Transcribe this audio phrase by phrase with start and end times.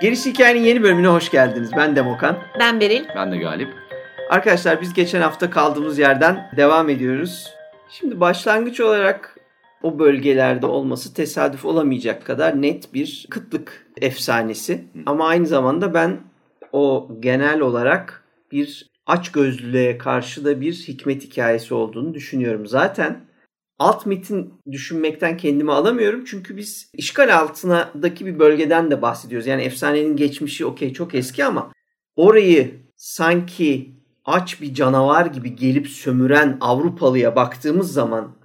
[0.00, 1.70] Gerisi Hikayenin yeni bölümüne hoş geldiniz.
[1.76, 2.36] Ben Demokan.
[2.58, 3.04] Ben Beril.
[3.16, 3.77] Ben de Galip.
[4.28, 7.54] Arkadaşlar biz geçen hafta kaldığımız yerden devam ediyoruz.
[7.90, 9.36] Şimdi başlangıç olarak
[9.82, 14.84] o bölgelerde olması tesadüf olamayacak kadar net bir kıtlık efsanesi.
[15.06, 16.20] Ama aynı zamanda ben
[16.72, 22.66] o genel olarak bir aç gözlülüğe karşı da bir hikmet hikayesi olduğunu düşünüyorum.
[22.66, 23.28] Zaten
[23.78, 26.24] alt metin düşünmekten kendimi alamıyorum.
[26.24, 29.46] Çünkü biz işgal altındaki bir bölgeden de bahsediyoruz.
[29.46, 31.72] Yani efsanenin geçmişi okey çok eski ama
[32.16, 33.97] orayı sanki
[34.28, 38.36] aç bir canavar gibi gelip sömüren Avrupalıya baktığımız zaman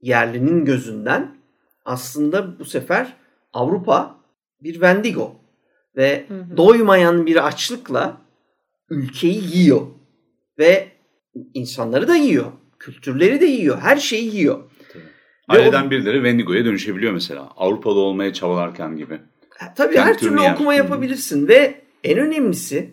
[0.00, 1.36] yerlinin gözünden
[1.84, 3.16] aslında bu sefer
[3.52, 4.16] Avrupa
[4.62, 5.40] bir Wendigo
[5.96, 6.56] ve hı hı.
[6.56, 8.16] doymayan bir açlıkla
[8.90, 9.86] ülkeyi yiyor
[10.58, 10.88] ve
[11.54, 12.52] insanları da yiyor.
[12.78, 13.78] Kültürleri de yiyor.
[13.78, 14.70] Her şeyi yiyor.
[15.48, 15.90] Aileden o...
[15.90, 17.48] birileri Wendigo'ya dönüşebiliyor mesela.
[17.56, 19.20] Avrupalı olmaya çabalarken gibi.
[19.76, 20.82] Tabii Kendi her türlü okuma yer.
[20.82, 22.90] yapabilirsin ve en önemlisi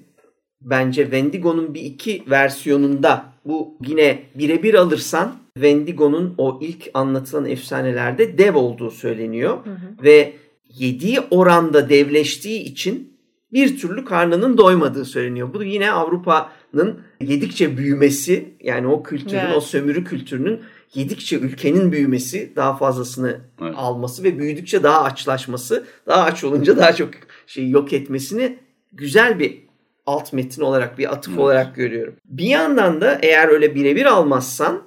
[0.64, 8.55] bence Wendigo'nun bir iki versiyonunda bu yine birebir alırsan Wendigo'nun o ilk anlatılan efsanelerde dev
[8.55, 9.66] olduğu söyleniyor.
[9.66, 10.03] Hı hı.
[10.03, 10.33] Ve
[10.70, 13.14] yediği oranda devleştiği için
[13.53, 15.53] bir türlü karnının doymadığı söyleniyor.
[15.53, 19.58] Bu yine Avrupa'nın yedikçe büyümesi yani o kültürün, evet.
[19.58, 20.59] o sömürü kültürünün
[20.94, 23.73] yedikçe ülkenin büyümesi, daha fazlasını evet.
[23.77, 27.09] alması ve büyüdükçe daha açlaşması, daha aç olunca daha çok
[27.48, 28.58] şeyi yok etmesini
[28.92, 29.64] güzel bir
[30.06, 31.44] alt metin olarak, bir atıf evet.
[31.44, 32.16] olarak görüyorum.
[32.26, 34.82] Bir yandan da eğer öyle birebir almazsan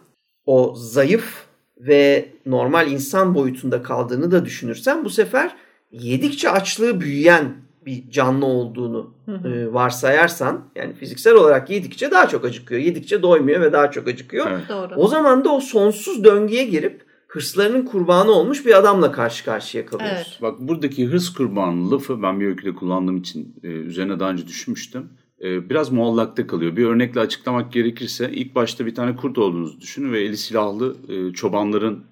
[0.47, 1.47] o zayıf
[1.79, 5.57] ve normal insan boyutunda kaldığını da düşünürsen bu sefer
[5.91, 7.55] yedikçe açlığı büyüyen
[7.87, 9.15] bir canlı olduğunu.
[9.29, 12.81] E, varsayarsan yani fiziksel olarak yedikçe daha çok acıkıyor.
[12.81, 14.47] Yedikçe doymuyor ve daha çok acıkıyor.
[14.51, 14.69] Evet.
[14.69, 14.95] Doğru.
[14.97, 17.06] O zaman da o sonsuz döngüye girip
[17.37, 20.17] hırslarının kurbanı olmuş bir adamla karşı karşıya kalıyoruz.
[20.17, 20.39] Evet.
[20.43, 25.09] Bak buradaki hırs kurbanı lafı ben bir öyküde kullandığım için e, üzerine daha önce düşünmüştüm.
[25.43, 26.77] E, biraz muallakta kalıyor.
[26.77, 31.33] Bir örnekle açıklamak gerekirse ilk başta bir tane kurt olduğunuzu düşünün ve eli silahlı e,
[31.33, 32.05] çobanların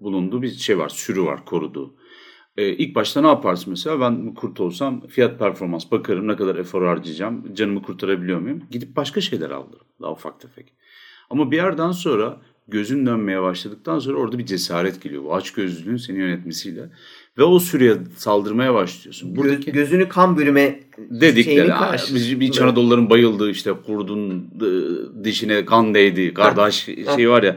[0.00, 1.94] bulunduğu bir şey var, sürü var koruduğu.
[2.56, 4.00] E, ilk başta ne yaparsın mesela?
[4.00, 8.62] Ben kurt olsam fiyat performans bakarım ne kadar efor harcayacağım, canımı kurtarabiliyor muyum?
[8.70, 10.72] Gidip başka şeyler alırım daha ufak tefek.
[11.30, 12.40] Ama bir yerden sonra
[12.70, 15.24] gözün dönmeye başladıktan sonra orada bir cesaret geliyor.
[15.24, 16.90] Bu aç gözlülüğün seni yönetmesiyle.
[17.38, 19.36] Ve o süreye saldırmaya başlıyorsun.
[19.36, 21.72] Buradaki, gözünü kan bürüme dedikleri.
[22.14, 24.50] Bir, bir Anadoluların bayıldığı işte kurdun
[25.24, 26.34] dişine kan değdi.
[26.34, 27.56] Kardeş şey var ya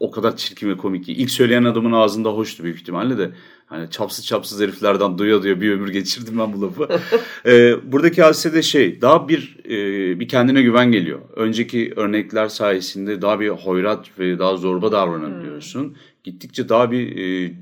[0.00, 1.12] o kadar çirkin ve komik ki.
[1.12, 3.30] İlk söyleyen adamın ağzında hoştu büyük ihtimalle de.
[3.66, 6.88] Hani çapsız çapsız heriflerden duya duya bir ömür geçirdim ben bu lafı.
[7.46, 11.18] ee, buradaki hadise şey daha bir e, bir kendine güven geliyor.
[11.36, 15.84] Önceki örnekler sayesinde daha bir hoyrat ve daha zorba davranabiliyorsun.
[15.84, 15.94] Hmm.
[16.24, 17.52] Gittikçe daha bir e,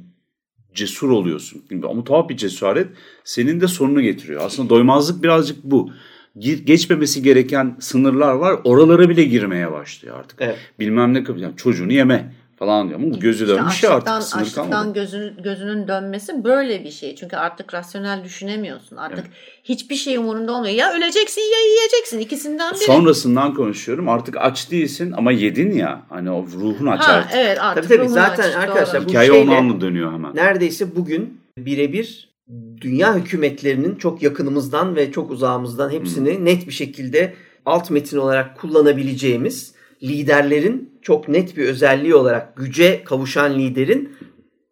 [0.74, 1.62] cesur oluyorsun.
[1.90, 2.88] Ama tuhaf bir cesaret
[3.24, 4.42] senin de sonunu getiriyor.
[4.44, 5.90] Aslında doymazlık birazcık bu.
[6.38, 8.60] Geçmemesi gereken sınırlar var.
[8.64, 10.38] Oralara bile girmeye başlıyor artık.
[10.42, 10.58] Evet.
[10.80, 13.00] Bilmem ne yani çocuğunu yeme falan diyor.
[13.00, 14.94] Ama gözü işte dönmüş ya artık sınır açlıktan kalmadı.
[14.94, 17.14] Gözün, gözünün dönmesi böyle bir şey.
[17.14, 18.96] Çünkü artık rasyonel düşünemiyorsun.
[18.96, 19.30] Artık evet.
[19.64, 20.74] hiçbir şey umurunda olmuyor.
[20.74, 22.18] Ya öleceksin ya yiyeceksin.
[22.18, 22.84] ikisinden biri.
[22.84, 24.08] Sonrasından konuşuyorum.
[24.08, 26.02] Artık aç değilsin ama yedin ya.
[26.08, 27.30] Hani o ruhun aç ha, artık.
[27.34, 28.08] Evet artık tabii, tabii.
[28.08, 29.06] Zaten aç, arkadaşlar doğru.
[29.06, 30.36] bu Hikaye şeyle, onu dönüyor hemen.
[30.36, 32.34] Neredeyse bugün birebir
[32.80, 36.44] dünya hükümetlerinin çok yakınımızdan ve çok uzağımızdan hepsini hmm.
[36.44, 37.34] net bir şekilde
[37.66, 39.73] alt metin olarak kullanabileceğimiz
[40.04, 44.16] liderlerin çok net bir özelliği olarak güce kavuşan liderin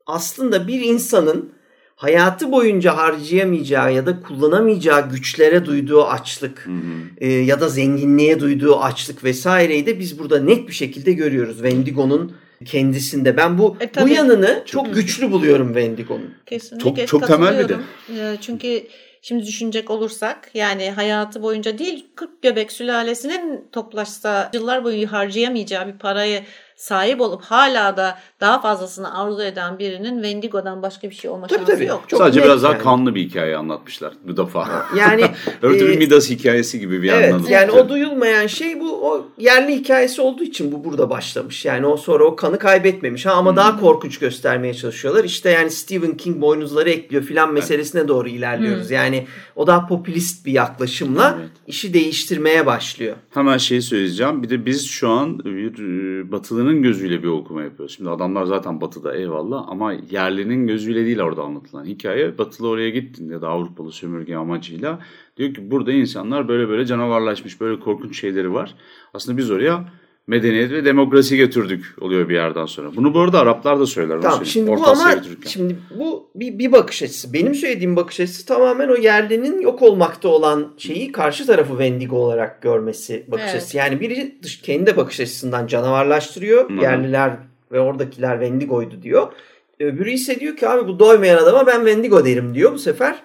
[0.06, 1.53] aslında bir insanın
[1.97, 6.76] hayatı boyunca harcayamayacağı ya da kullanamayacağı güçlere duyduğu açlık hı hı.
[7.19, 11.56] E, ya da zenginliğe duyduğu açlık vesaireyi de biz burada net bir şekilde görüyoruz.
[11.56, 12.32] Wendigo'nun
[12.64, 13.37] kendisinde.
[13.37, 16.35] Ben bu e, bu yanını çok, çok güçlü buluyorum Wendigo'nun.
[16.46, 17.76] Kesinlikle çok, çok temel bir de.
[18.08, 18.82] E, çünkü
[19.25, 25.99] Şimdi düşünecek olursak yani hayatı boyunca değil 40 göbek sülalesinin toplaşsa yıllar boyu harcayamayacağı bir
[25.99, 26.45] parayı
[26.82, 31.58] sahip olup hala da daha fazlasını arzu eden birinin Wendigo'dan başka bir şey olma tabii,
[31.58, 31.84] şansı tabii.
[31.84, 32.05] yok.
[32.08, 32.82] Çok Sadece biraz daha yani.
[32.82, 34.69] kanlı bir hikaye anlatmışlar bu defa.
[34.96, 35.25] Yani
[35.62, 37.50] Öbür e, Midas hikayesi gibi bir Evet anladım.
[37.52, 41.64] yani o duyulmayan şey bu o yerli hikayesi olduğu için bu burada başlamış.
[41.64, 43.56] Yani o sonra o kanı kaybetmemiş ha ama Hmm.
[43.56, 45.25] daha korkunç göstermeye çalışıyorlar.
[45.25, 48.90] İşte yani Stephen King boynuzları ekliyor filan meselesine doğru ilerliyoruz.
[48.90, 49.26] Yani
[49.56, 51.50] o daha popülist bir yaklaşımla Evet.
[51.67, 53.17] işi değiştirmeye başlıyor.
[53.31, 54.43] Hemen şey söyleyeceğim.
[54.43, 56.32] Bir de biz şu an bir e,
[56.73, 57.97] batılının gözüyle bir okuma yapıyoruz.
[57.97, 62.39] Şimdi adamlar zaten batıda eyvallah ama yerlinin gözüyle değil orada anlatılan hikaye.
[62.39, 64.99] Batılı oraya gittiğinde de Avrupalı sömürge amacıyla
[65.37, 68.75] diyor ki burada insanlar böyle böyle canavarlaşmış, böyle korkunç şeyleri var.
[69.15, 69.89] Aslında biz oraya
[70.27, 72.97] medeniyet ve demokrasi götürdük oluyor bir yerden sonra.
[72.97, 74.21] Bunu bu arada Araplar da söyler.
[74.23, 75.15] Tamam şimdi bu Orta ama
[75.47, 77.33] şimdi bu bir, bir bakış açısı.
[77.33, 82.63] Benim söylediğim bakış açısı tamamen o yerlinin yok olmakta olan şeyi karşı tarafı Wendigo olarak
[82.63, 83.55] görmesi bakış Evet.
[83.57, 83.77] açısı.
[83.77, 86.71] Yani biri dış, kendi bakış açısından canavarlaştırıyor.
[86.71, 86.83] Hı.
[86.83, 87.33] Yerliler
[87.73, 89.33] ve oradakiler Wendigo'ydu diyor.
[89.81, 93.23] Öbürü ise diyor ki abi bu doymayan adama ben Wendigo derim diyor bu sefer.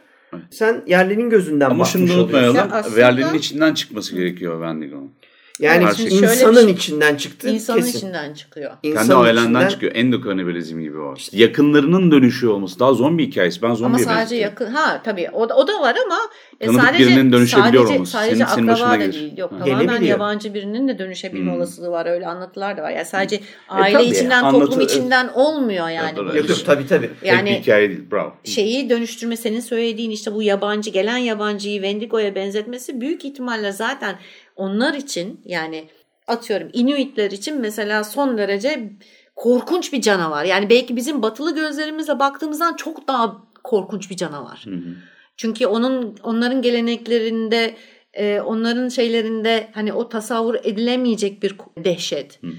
[0.52, 2.24] Sen yerlinin gözünden Ama şunu bakmış oluyorsun.
[2.24, 2.56] unutmayalım.
[2.56, 5.12] Ya aslında- Yerlinin içinden çıkması gerekiyor Wendigo'nun.
[5.59, 7.98] Yani Evet, şimdi insanın şey- içinden çıktı İnsanın kesin.
[7.98, 8.71] içinden çıkıyor.
[8.83, 9.92] Kendi İnsanın ailenden içinden- çıkıyor.
[9.95, 11.18] Endokanibalizm gibi var.
[11.18, 12.80] İşte yakınlarının dönüşü olması.
[12.80, 13.62] Daha zombi hikayesi.
[13.62, 14.44] Ben Ama zombiye sadece benzetiyorum.
[14.51, 16.18] yakın ha tabii o da, o da var ama
[16.59, 18.12] e, Tanıdık sadece birinin dönüşebiliyor sadece, olması.
[18.12, 19.13] sadece Senin- senin akraba da gelir.
[19.13, 19.38] değil.
[19.38, 19.57] Yok Ha.
[19.57, 20.09] tamamen Gelebiliyor.
[20.12, 21.57] yabancı birinin de dönüşebilme Hmm.
[21.57, 22.06] olasılığı var.
[22.06, 22.92] Öyle anlatılar da var.
[22.92, 23.39] Yani sadece
[23.69, 24.06] aile tabii.
[24.06, 26.18] içinden Anlatı- toplum içinden olmuyor yani.
[26.19, 27.07] Yok yok tabii tabii.
[27.07, 28.01] Tek bir Yani hikaye değil.
[28.12, 28.33] Bravo.
[28.44, 34.15] şeyi dönüştürme senin söylediğin işte bu yabancı gelen yabancıyı Wendigo'ya benzetmesi büyük ihtimalle zaten
[34.57, 35.89] onlar için yani
[36.27, 38.89] atıyorum Inuitler için mesela son derece
[39.36, 40.45] korkunç bir canavar.
[40.45, 44.62] Yani belki bizim batılı gözlerimizle baktığımızdan çok daha korkunç bir canavar.
[44.65, 44.95] Hı hı.
[45.38, 47.75] Çünkü onun onların geleneklerinde
[48.13, 52.44] e, onların şeylerinde hani o tasavvur edilemeyecek bir dehşet.
[52.44, 52.53] Hı hı.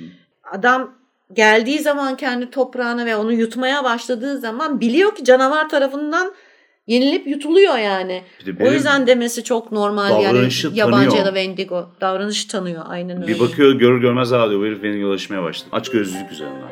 [0.52, 0.94] Adam
[1.32, 6.34] geldiği zaman kendi toprağına ve onu yutmaya başladığı zaman biliyor ki canavar tarafından
[6.88, 8.23] yenilip yutuluyor yani.
[8.61, 11.26] O yüzden demesi çok normal yani Davranışı yabancı tanıyor.
[11.26, 13.35] ya da Wendigo davranışı tanıyor aynen öyle.
[13.35, 15.69] Bir bakıyor görür görmez aa diyor bu herif beni yolaşmaya başladı.
[15.73, 16.69] Aç gözlülük üzerinden.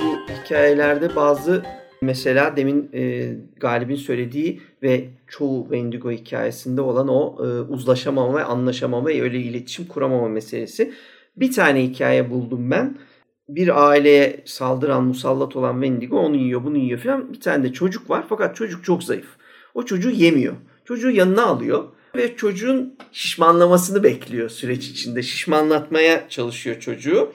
[0.00, 1.62] bu hikayelerde bazı
[2.02, 9.08] mesela demin e, Galip'in söylediği ve çoğu Wendigo hikayesinde olan o e, uzlaşamama ve anlaşamama
[9.08, 10.92] ve öyle iletişim kuramama meselesi.
[11.36, 12.98] Bir tane hikaye buldum ben.
[13.48, 17.32] Bir aileye saldıran, musallat olan Wendigo onu yiyor, bunu yiyor falan.
[17.32, 19.26] Bir tane de çocuk var fakat çocuk çok zayıf.
[19.74, 20.54] O çocuğu yemiyor.
[20.84, 21.84] Çocuğu yanına alıyor
[22.16, 25.22] ve çocuğun şişmanlamasını bekliyor süreç içinde.
[25.22, 27.32] Şişmanlatmaya çalışıyor çocuğu.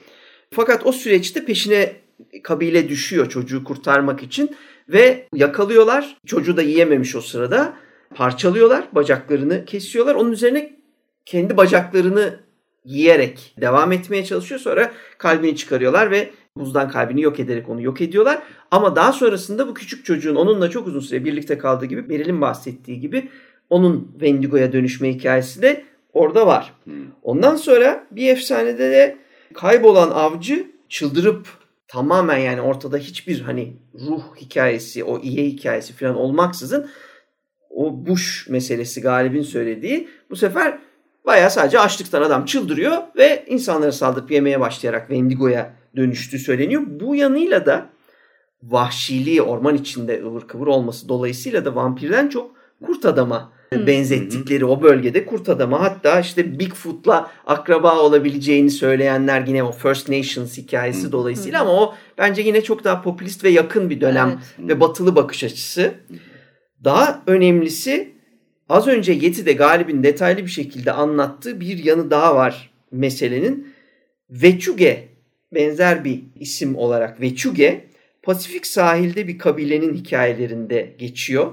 [0.50, 1.96] Fakat o süreçte peşine
[2.42, 4.56] kabile düşüyor çocuğu kurtarmak için
[4.88, 6.16] ve yakalıyorlar.
[6.26, 7.76] Çocuğu da yiyememiş o sırada.
[8.14, 10.14] Parçalıyorlar, bacaklarını kesiyorlar.
[10.14, 10.76] Onun üzerine
[11.26, 12.40] kendi bacaklarını
[12.84, 14.60] yiyerek devam etmeye çalışıyor.
[14.60, 18.42] Sonra kalbini çıkarıyorlar ve buzdan kalbini yok ederek onu yok ediyorlar.
[18.70, 23.00] Ama daha sonrasında bu küçük çocuğun onunla çok uzun süre birlikte kaldığı gibi Beril'in bahsettiği
[23.00, 23.28] gibi
[23.70, 26.72] onun Wendigo'ya dönüşme hikayesi de orada var.
[26.84, 26.90] Hı.
[27.22, 29.16] Ondan sonra bir efsanede de
[29.54, 31.48] kaybolan avcı çıldırıp
[31.88, 36.90] tamamen yani ortada hiçbir hani ruh hikayesi, o iye hikayesi falan olmaksızın
[37.70, 40.78] o Bush meselesi Galip'in söylediği bu sefer
[41.26, 46.82] bayağı sadece açlıktan adam çıldırıyor ve insanlara saldırıp yemeye başlayarak Wendigo'ya dönüştüğü söyleniyor.
[46.86, 47.86] Bu yanıyla da
[48.62, 52.50] vahşiliği orman içinde ıvır kıvır olması dolayısıyla da vampirden çok
[52.86, 59.72] kurt adama benzettikleri o bölgede kurt adama hatta işte Bigfoot'la akraba olabileceğini söyleyenler yine o
[59.72, 64.40] First Nations hikayesi dolayısıyla ama o bence yine çok daha popülist ve yakın bir dönem
[64.58, 64.68] Evet.
[64.68, 65.94] ve batılı bakış açısı.
[66.84, 68.13] Daha önemlisi
[68.68, 73.74] az önce Yeti'de Galip'in detaylı bir şekilde anlattığı bir yanı daha var meselenin.
[74.30, 75.08] Veçuge
[75.54, 77.84] benzer bir isim olarak Veçuge
[78.22, 81.52] Pasifik sahilde bir kabilenin hikayelerinde geçiyor.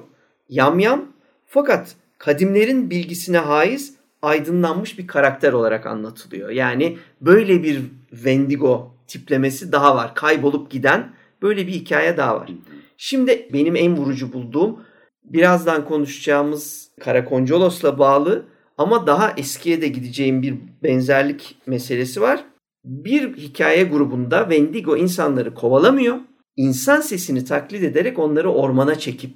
[0.50, 1.13] Yamyam
[1.48, 6.50] fakat kadimlerin bilgisine haiz aydınlanmış bir karakter olarak anlatılıyor.
[6.50, 10.15] Yani böyle bir Wendigo tiplemesi daha var.
[10.15, 12.50] Kaybolup giden böyle bir hikaye daha var.
[12.98, 14.80] Şimdi benim en vurucu bulduğum
[15.23, 18.45] birazdan konuşacağımız Karakoncolos'la bağlı
[18.77, 22.43] ama daha eskiye de gideceğim bir benzerlik meselesi var.
[22.85, 26.17] Bir hikaye grubunda Wendigo insanları kovalamıyor.
[26.55, 29.33] İnsan sesini taklit ederek onları ormana çekip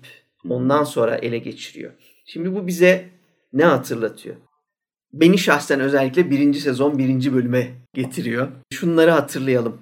[0.49, 1.91] ondan sonra ele geçiriyor.
[2.25, 3.09] Şimdi bu bize
[3.53, 4.35] ne hatırlatıyor?
[5.13, 8.47] Beni şahsen özellikle birinci sezon birinci bölüme getiriyor.
[8.73, 9.81] Şunları hatırlayalım.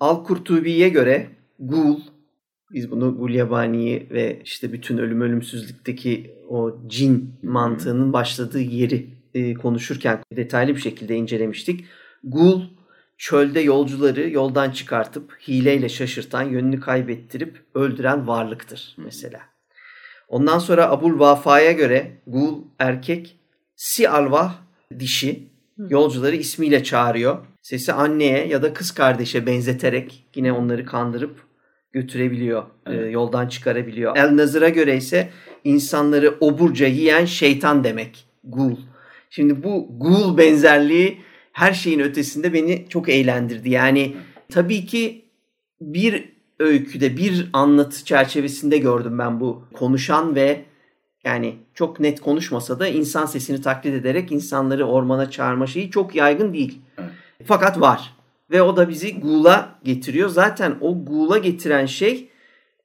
[0.00, 1.26] Al-Kurtubi'ye göre
[1.58, 2.00] Gul,
[2.72, 10.20] Biz bunu Gulyabani'yi ve işte bütün ölüm ölümsüzlükteki o cin mantığının başladığı yeri e, konuşurken
[10.36, 11.84] detaylı bir şekilde incelemiştik.
[12.24, 12.62] Gul
[13.18, 19.40] çölde yolcuları yoldan çıkartıp hileyle şaşırtan, yönünü kaybettirip öldüren varlıktır mesela.
[20.28, 23.36] Ondan sonra Abul Vafa'ya göre Gul erkek,
[23.76, 24.54] Si Alvah
[24.98, 25.48] dişi
[25.88, 27.46] yolcuları ismiyle çağırıyor.
[27.62, 31.53] Sesi anneye ya da kız kardeşe benzeterek yine onları kandırıp
[31.94, 32.62] götürebiliyor.
[32.62, 33.06] E, evet.
[33.06, 34.16] E, yoldan çıkarabiliyor.
[34.16, 35.28] El Nazır'a göre ise
[35.64, 38.26] insanları oburca yiyen şeytan demek.
[38.44, 38.76] Gul.
[39.30, 41.18] Şimdi bu gul benzerliği
[41.52, 43.70] her şeyin ötesinde beni çok eğlendirdi.
[43.70, 44.16] Yani
[44.52, 45.24] tabii ki
[45.80, 46.24] bir
[46.58, 50.64] öyküde bir anlatı çerçevesinde gördüm ben bu konuşan ve
[51.24, 56.52] yani çok net konuşmasa da insan sesini taklit ederek insanları ormana çağırma şeyi çok yaygın
[56.54, 56.80] değil.
[56.98, 57.10] Evet.
[57.44, 58.14] Fakat var.
[58.54, 60.28] Ve o da bizi Gul'a getiriyor.
[60.28, 62.28] Zaten o Gul'a getiren şey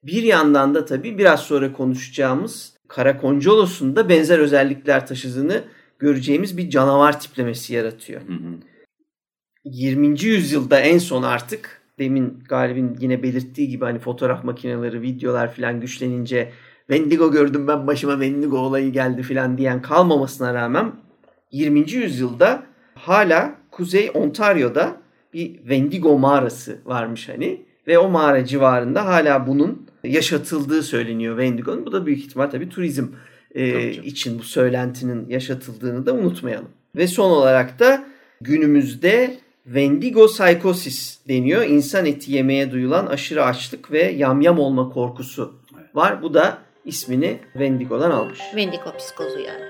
[0.02, 5.64] bir yandan da tabii biraz sonra konuşacağımız Karakoncolos'un da benzer özellikler taşıdığını
[5.98, 8.20] göreceğimiz bir canavar tiplemesi yaratıyor.
[8.20, 8.54] Hı hı.
[9.64, 10.06] 20.
[10.24, 16.52] yüzyılda en son artık demin Galip'in yine belirttiği gibi hani fotoğraf makineleri, videolar filan güçlenince
[16.88, 20.92] Wendigo gördüm ben başıma Wendigo olayı geldi filan diyen kalmamasına rağmen
[21.52, 21.90] 20.
[21.90, 22.62] yüzyılda
[22.94, 25.00] hala Kuzey Ontario'da
[25.34, 31.86] bir Wendigo mağarası varmış hani ve o mağara civarında hala bunun yaşatıldığı söyleniyor Wendigo'nun.
[31.86, 33.06] Bu da büyük ihtimal tabii turizm
[33.54, 36.68] e, için bu söylentinin yaşatıldığını da unutmayalım.
[36.96, 38.04] Ve son olarak da
[38.40, 41.62] günümüzde Wendigo psikosis deniyor.
[41.62, 45.54] İnsan eti yemeye duyulan aşırı açlık ve yamyam olma korkusu
[45.94, 46.22] var.
[46.22, 48.38] Bu da ismini Wendigo'dan almış.
[48.38, 49.64] Wendigo psikozu yani.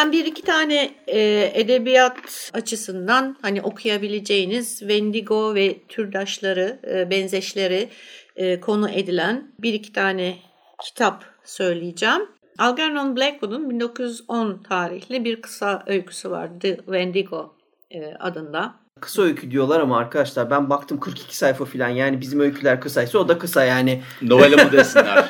[0.00, 7.88] Ben bir iki tane e, edebiyat açısından hani okuyabileceğiniz Wendigo ve türdaşları, e, benzeşleri
[8.36, 10.36] e, konu edilen bir iki tane
[10.84, 12.28] kitap söyleyeceğim.
[12.58, 16.50] Algernon Blackwood'un 1910 tarihli bir kısa öyküsü var.
[16.60, 17.54] The Wendigo
[17.90, 18.74] e, adında.
[19.00, 23.28] Kısa öykü diyorlar ama arkadaşlar ben baktım 42 sayfa falan yani bizim öyküler kısaysa o
[23.28, 24.02] da kısa yani.
[24.22, 25.24] Novela mı desinler?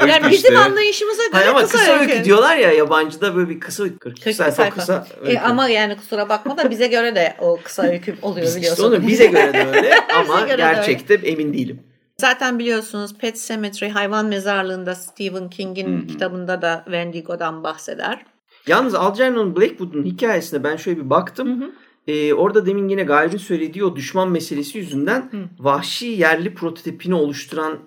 [0.08, 0.58] yani bizim işte.
[0.58, 2.12] anlayışımıza göre Hayır ama kısa, kısa öykü.
[2.12, 5.36] öykü diyorlar ya yabancıda böyle bir kısa 42 sayfa, sayfa kısa öykü.
[5.36, 8.72] E, ama yani kusura bakma da bize göre de o kısa öykü oluyor biliyorsun.
[8.72, 11.28] İşte onu bize göre de öyle ama gerçekte öyle.
[11.28, 11.82] emin değilim.
[12.20, 18.24] Zaten biliyorsunuz Pet Cemetery hayvan mezarlığında Stephen King'in kitabında da Wendigo'dan bahseder.
[18.66, 21.60] Yalnız Algernon Blackwood'un hikayesine ben şöyle bir baktım.
[21.60, 21.70] Hı hı.
[22.06, 25.44] Ee, orada demin yine Galip'in söylediği o düşman meselesi yüzünden hı.
[25.58, 27.78] vahşi yerli prototipini oluşturan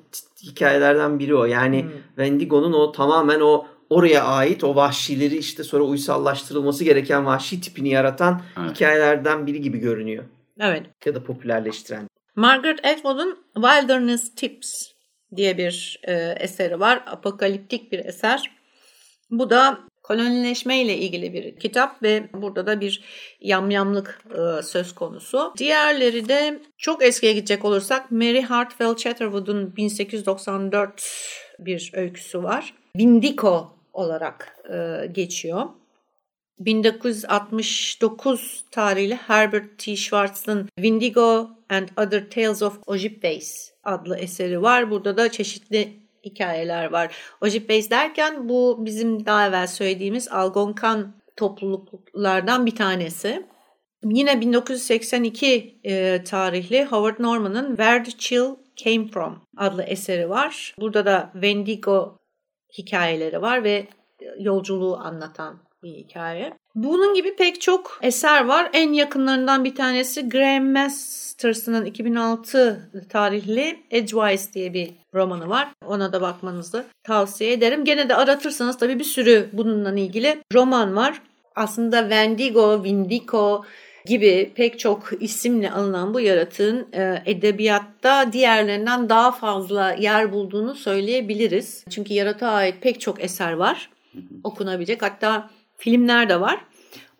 [0.44, 1.46] hikayelerden biri o.
[1.46, 1.90] Yani hı.
[2.08, 8.42] Wendigo'nun o tamamen o oraya ait o vahşileri işte sonra uysallaştırılması gereken vahşi tipini yaratan
[8.60, 8.72] evet.
[8.72, 10.24] hikayelerden biri gibi görünüyor.
[10.60, 10.84] Evet.
[11.06, 12.08] Ya da popülerleştiren.
[12.36, 14.88] Margaret Atwood'un Wilderness Tips
[15.36, 17.04] diye bir e, eseri var.
[17.08, 18.52] Apokaliptik bir eser.
[19.32, 23.04] Bu da kolonileşme ile ilgili bir kitap ve burada da bir
[23.42, 25.54] yamyamlık e, söz konusu.
[25.58, 31.04] Diğerleri de çok eskiye gidecek olursak Mary Hartwell Chatterwood'un 1894
[31.60, 32.74] bir öyküsü var.
[32.98, 35.66] Vindico olarak e, geçiyor.
[36.60, 39.96] 1969 tarihli Herbert T.
[39.96, 44.92] Schwartz'ın Windigo and Other Tales of Ojibways adlı eseri var.
[44.92, 47.16] Burada da çeşitli hikayeler var.
[47.42, 53.46] Ojibways derken bu bizim daha evvel söylediğimiz Algonkan topluluklardan bir tanesi.
[54.04, 60.76] Yine 1982 e, tarihli Howard Norman'ın Where the Chill Came From adlı eseri var.
[60.80, 62.20] Burada da Wendigo
[62.78, 63.88] hikayeleri var ve
[64.40, 66.54] yolculuğu anlatan bir hikaye.
[66.76, 68.70] Bunun gibi pek çok eser var.
[68.74, 75.68] En yakınlarından bir tanesi Graham Masterson'ın 2006 tarihli Edgewise diye bir romanı var.
[75.86, 77.86] Ona da bakmanızı tavsiye ederim.
[77.86, 81.22] Gene de aratırsanız tabii bir sürü bununla ilgili roman var.
[81.56, 83.64] Aslında Wendigo, Windico
[84.06, 91.86] gibi pek çok isimle alınan bu yaratığın e, edebiyatta diğerlerinden daha fazla yer bulduğunu söyleyebiliriz.
[91.90, 93.90] Çünkü yaratığa ait pek çok eser var
[94.44, 95.02] okunabilecek.
[95.02, 96.66] Hatta filmler de var.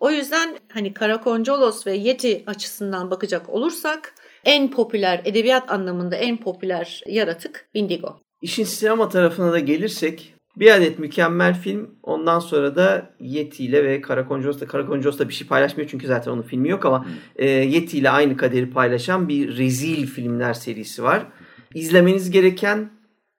[0.00, 7.02] O yüzden hani Karakoncolos ve Yeti açısından bakacak olursak en popüler edebiyat anlamında en popüler
[7.06, 8.20] yaratık Indigo.
[8.42, 14.00] İşin sinema tarafına da gelirsek bir adet mükemmel film ondan sonra da Yeti ile ve
[14.00, 17.06] Karakoncolos da Karakoncolos da bir şey paylaşmıyor çünkü zaten onun filmi yok ama
[17.36, 21.26] e, Yeti ile aynı kaderi paylaşan bir rezil filmler serisi var.
[21.74, 22.90] İzlemeniz gereken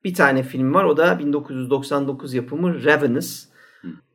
[0.03, 3.45] bir tane film var o da 1999 yapımı Ravenous.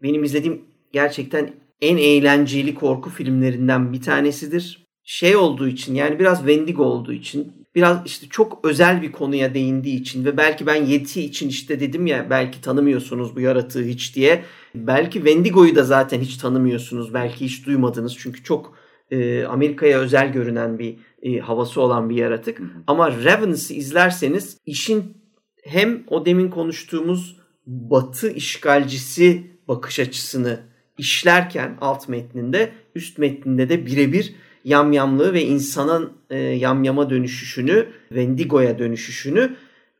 [0.02, 4.87] Benim izlediğim gerçekten en eğlenceli korku filmlerinden bir tanesidir.
[5.04, 10.00] Şey olduğu için yani biraz Wendigo olduğu için biraz işte çok özel bir konuya değindiği
[10.00, 14.44] için ve belki ben Yeti için işte dedim ya belki tanımıyorsunuz bu yaratığı hiç diye.
[14.75, 17.14] Belki Wendigo'yu da zaten hiç tanımıyorsunuz.
[17.14, 18.75] Belki hiç duymadınız çünkü çok
[19.11, 22.62] e, Amerika'ya özel görünen bir e, havası olan bir yaratık.
[22.87, 25.16] Ama Revenance'ı izlerseniz işin
[25.64, 34.35] hem o demin konuştuğumuz batı işgalcisi bakış açısını işlerken alt metninde üst metninde de birebir
[34.64, 39.56] yamyamlığı ve insanın e, yamyama dönüşüşünü, Wendigo'ya dönüşüşünü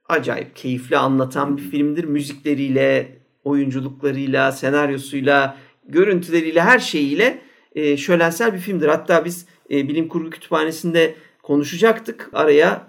[0.09, 2.05] acayip keyifli anlatan bir filmdir.
[2.05, 5.57] Müzikleriyle, oyunculuklarıyla, senaryosuyla,
[5.89, 7.39] görüntüleriyle, her şeyiyle
[7.75, 8.89] e, şölensel bir filmdir.
[8.89, 12.31] Hatta biz e, bilim kurgu kütüphanesinde konuşacaktık.
[12.33, 12.87] Araya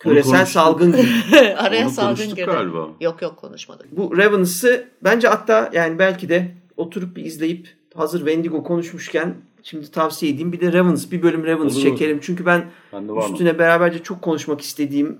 [0.00, 1.54] küresel salgın girdi.
[1.58, 2.44] Araya Onu salgın girdi.
[2.44, 2.88] galiba.
[3.00, 3.96] Yok yok konuşmadık.
[3.96, 10.32] Bu Revenance'ı bence hatta yani belki de oturup bir izleyip hazır Wendigo konuşmuşken şimdi tavsiye
[10.32, 10.52] edeyim.
[10.52, 12.18] Bir de Revenants, bir bölüm Revenants çekelim.
[12.22, 13.58] Çünkü ben, ben üstüne mı?
[13.58, 15.18] beraberce çok konuşmak istediğim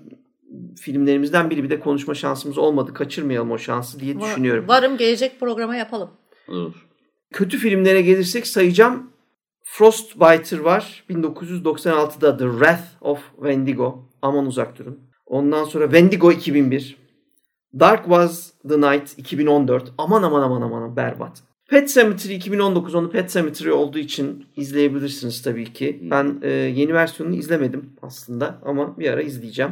[0.79, 1.63] filmlerimizden biri.
[1.63, 2.93] Bir de konuşma şansımız olmadı.
[2.93, 4.67] Kaçırmayalım o şansı diye Var, düşünüyorum.
[4.67, 6.09] Varım gelecek programa yapalım.
[6.47, 6.87] Olur.
[7.33, 9.11] Kötü filmlere gelirsek sayacağım.
[9.63, 11.03] Frostbiter var.
[11.09, 14.09] 1996'da The Wrath of Wendigo.
[14.21, 14.99] Aman uzak durun.
[15.25, 16.97] Ondan sonra Wendigo 2001.
[17.79, 19.93] Dark Was the Night 2014.
[19.97, 21.43] Aman aman aman aman berbat.
[21.69, 25.99] Pet Cemetery 2019 onu Pet Cemetery olduğu için izleyebilirsiniz tabii ki.
[25.99, 26.11] Hmm.
[26.11, 29.71] Ben e, yeni versiyonunu izlemedim aslında ama bir ara izleyeceğim.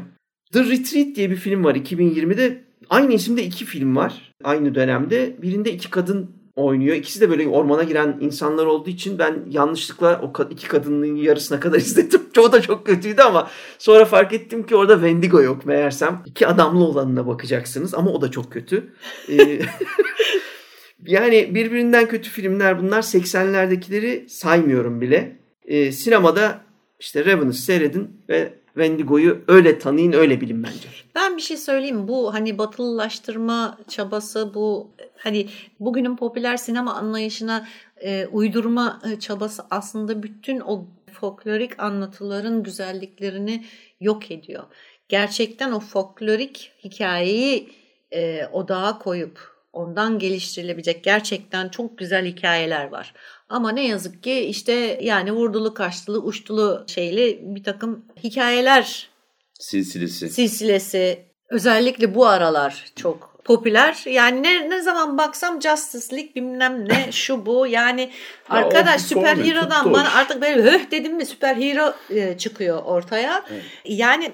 [0.52, 2.64] The Retreat diye bir film var 2020'de.
[2.90, 5.36] Aynı isimde iki film var aynı dönemde.
[5.42, 6.96] Birinde iki kadın oynuyor.
[6.96, 11.78] İkisi de böyle ormana giren insanlar olduğu için ben yanlışlıkla o iki kadının yarısına kadar
[11.80, 12.22] izledim.
[12.34, 16.24] Çoğu da çok kötüydü ama sonra fark ettim ki orada Wendigo yok meğersem.
[16.26, 18.94] İki adamlı olanına bakacaksınız ama o da çok kötü.
[19.30, 19.60] Ee,
[21.06, 23.02] yani birbirinden kötü filmler bunlar.
[23.02, 25.38] 80'lerdekileri saymıyorum bile.
[25.66, 26.62] Ee, sinemada
[27.00, 30.90] işte Revenant seyredin ve Wendigo'yu öyle tanıyın öyle bilin bence.
[31.16, 35.50] Ben bir şey söyleyeyim bu hani batılılaştırma çabası bu hani
[35.80, 43.66] bugünün popüler sinema anlayışına e, uydurma e, çabası aslında bütün o folklorik anlatıların güzelliklerini
[44.00, 44.64] yok ediyor.
[45.10, 47.70] Gerçekten o folklorik hikayeyi
[48.14, 53.14] e, odağa koyup ondan geliştirilebilecek gerçekten çok güzel hikayeler var.
[53.54, 59.10] Ama ne yazık ki işte yani vurdulu kaçtılı uçtulu şeyli bir takım hikayeler
[59.60, 60.30] silsilesi.
[60.30, 64.04] Silsilesi özellikle bu aralar çok popüler.
[64.06, 67.68] Yani ne, ne zaman baksam Justice League bilmem ne şu bu.
[67.68, 68.10] Yani ya
[68.50, 73.46] arkadaş süper hero'dan bana artık böyle höh dedim mi süper hero e, çıkıyor ortaya.
[73.52, 73.64] Evet.
[73.86, 74.32] Yani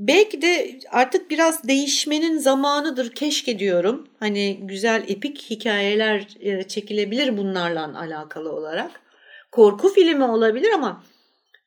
[0.00, 4.08] Belki de artık biraz değişmenin zamanıdır keşke diyorum.
[4.20, 8.90] Hani güzel epik hikayeler e, çekilebilir bunlarla alakalı olarak.
[9.52, 11.04] Korku filmi olabilir ama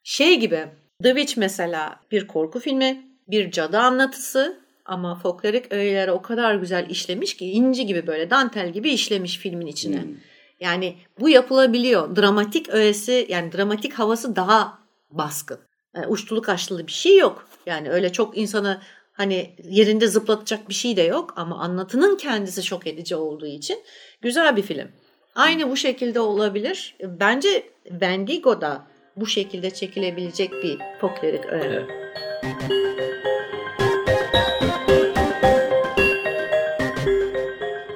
[0.03, 0.65] şey gibi
[1.03, 6.89] The Witch mesela bir korku filmi, bir cadı anlatısı ama folklorik öğeleri o kadar güzel
[6.89, 10.01] işlemiş ki inci gibi böyle dantel gibi işlemiş filmin içine.
[10.01, 10.15] Hmm.
[10.59, 12.15] Yani bu yapılabiliyor.
[12.15, 14.79] Dramatik öğesi yani dramatik havası daha
[15.11, 15.59] baskın.
[15.95, 17.47] Yani uçtulu kaçtılı bir şey yok.
[17.65, 18.81] Yani öyle çok insanı
[19.13, 23.77] hani yerinde zıplatacak bir şey de yok ama anlatının kendisi şok edici olduğu için
[24.21, 24.87] güzel bir film.
[25.35, 26.95] Aynı bu şekilde olabilir.
[27.01, 31.87] Bence Wendigo da bu şekilde çekilebilecek bir folklorik öğe.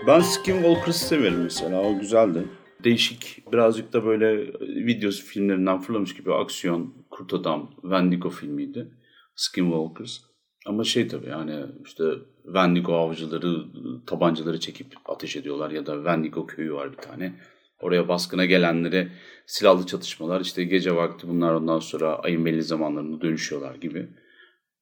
[0.08, 1.82] Ben Skinwalkers'ı severim mesela.
[1.82, 2.44] O güzeldi.
[2.84, 8.91] Değişik birazcık da böyle videosu filmlerinden fırlamış gibi aksiyon, Kurt Adam, Wendigo filmiydi.
[9.36, 10.19] Skinwalkers.
[10.65, 12.03] Ama şey tabii yani işte
[12.43, 13.65] Wendigo avcıları
[14.08, 17.39] tabancaları çekip ateş ediyorlar ya da Wendigo köyü var bir tane.
[17.80, 19.12] Oraya baskına gelenlere
[19.45, 24.08] silahlı çatışmalar işte gece vakti bunlar ondan sonra ayın belli zamanlarında dönüşüyorlar gibi.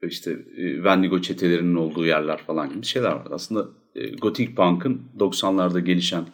[0.04, 0.38] İşte
[0.76, 3.28] Wendigo çetelerinin olduğu yerler falan gibi şeyler var.
[3.32, 6.26] Aslında e, Gothic Punk'ın 90'larda gelişen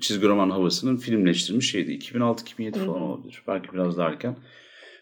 [0.00, 1.92] çizgi roman havasının filmleştirilmiş şeydi.
[1.92, 3.42] 2006-2007 falan olabilir.
[3.48, 4.36] Belki biraz daha erken.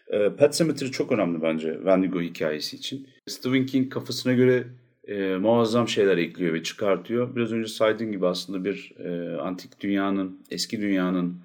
[0.07, 3.07] E, Pet Sematary çok önemli bence Wendigo hikayesi için.
[3.27, 4.67] Stephen King kafasına göre
[5.07, 7.35] e, muazzam şeyler ekliyor ve çıkartıyor.
[7.35, 11.43] Biraz önce saydığın gibi aslında bir e, antik dünyanın, eski dünyanın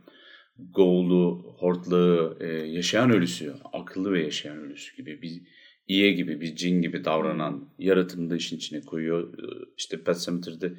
[0.75, 5.43] Goğlu, hortlağı, e, yaşayan ölüsü, akıllı ve yaşayan ölüsü gibi bir
[5.87, 9.35] iye gibi, bir cin gibi davranan yaratımı da işin içine koyuyor.
[9.35, 10.73] E, işte Pet Cemetery'de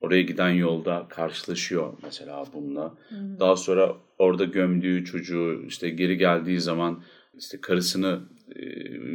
[0.00, 2.98] oraya giden yolda karşılaşıyor mesela bununla.
[3.08, 7.02] Hı Daha sonra orada gömdüğü çocuğu işte geri geldiği zaman
[7.38, 8.20] işte karısını
[8.56, 8.64] e,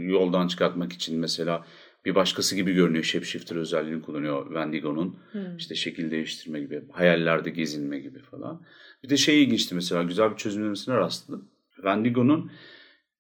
[0.07, 1.65] yoldan çıkartmak için mesela
[2.05, 3.03] bir başkası gibi görünüyor.
[3.03, 5.17] Shapeshifter özelliğini kullanıyor Wendigo'nun.
[5.31, 5.57] Hmm.
[5.57, 8.61] İşte şekil değiştirme gibi, hayallerde gezinme gibi falan.
[9.03, 11.49] Bir de şey ilginçti mesela güzel bir çözümlemesine rastladım.
[11.75, 12.51] Wendigo'nun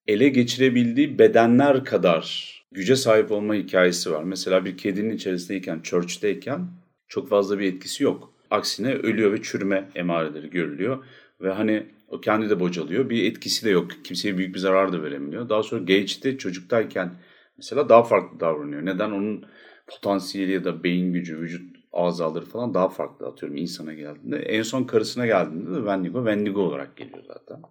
[0.07, 4.23] ele geçirebildiği bedenler kadar güce sahip olma hikayesi var.
[4.23, 6.67] Mesela bir kedinin içerisindeyken, church'teyken
[7.07, 8.33] çok fazla bir etkisi yok.
[8.51, 11.05] Aksine ölüyor ve çürüme emareleri görülüyor.
[11.41, 13.09] Ve hani o kendi de bocalıyor.
[13.09, 13.91] Bir etkisi de yok.
[14.03, 15.49] Kimseye büyük bir zarar da veremiyor.
[15.49, 17.11] Daha sonra Gage'de çocuktayken
[17.57, 18.85] mesela daha farklı davranıyor.
[18.85, 19.11] Neden?
[19.11, 19.45] Onun
[19.87, 24.37] potansiyeli ya da beyin gücü, vücut azaları falan daha farklı atıyorum insana geldiğinde.
[24.37, 27.61] En son karısına geldiğinde de Wendigo, Wendigo olarak geliyor zaten.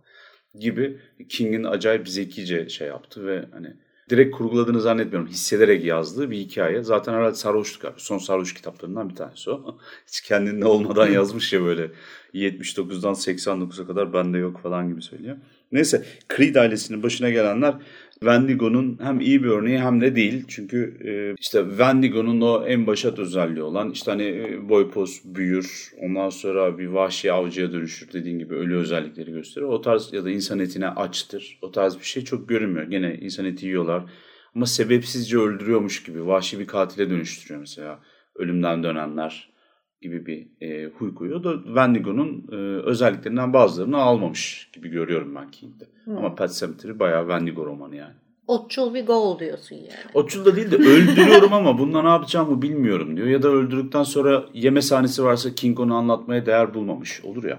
[0.54, 3.76] Gibi King'in acayip zekice şey yaptı ve hani
[4.10, 5.28] direkt kurguladığını zannetmiyorum.
[5.28, 6.82] Hissederek yazdığı bir hikaye.
[6.82, 8.00] Zaten herhalde sarhoşluk abi.
[8.00, 9.78] Son sarhoş kitaplarından bir tanesi o.
[10.08, 11.90] Hiç kendinde olmadan yazmış ya böyle
[12.34, 15.36] 79'dan 89'a kadar bende yok falan gibi söylüyor.
[15.72, 16.04] Neyse
[16.36, 17.74] Creed ailesinin başına gelenler
[18.22, 20.44] Wendigo'nun hem iyi bir örneği hem de değil.
[20.48, 25.92] Çünkü e, işte Wendigo'nun o en başat özelliği olan işte hani e, boy pos büyür,
[26.00, 29.64] ondan sonra bir vahşi avcıya dönüşür dediğin gibi ölü özellikleri gösterir.
[29.64, 31.58] O tarz ya da insan etine açtır.
[31.62, 32.86] O tarz bir şey çok görünmüyor.
[32.86, 34.04] Gene insan eti yiyorlar
[34.54, 38.00] ama sebepsizce öldürüyormuş gibi vahşi bir katile dönüştürüyor mesela
[38.36, 39.51] ölümden dönenler
[40.02, 41.40] gibi bir e, huy koyuyor.
[41.40, 45.84] O da Wendigo'nun e, özelliklerinden bazılarını almamış gibi görüyorum ben King'de.
[46.04, 46.16] Hmm.
[46.16, 48.14] Ama Pet Sematary bayağı Wendigo romanı yani.
[48.46, 50.10] Otçul bir gol diyorsun yani.
[50.14, 53.28] Otçul da değil de öldürüyorum ama bunda ne yapacağımı bilmiyorum diyor.
[53.28, 57.24] Ya da öldürdükten sonra yeme sahnesi varsa King onu anlatmaya değer bulmamış.
[57.24, 57.58] Olur ya.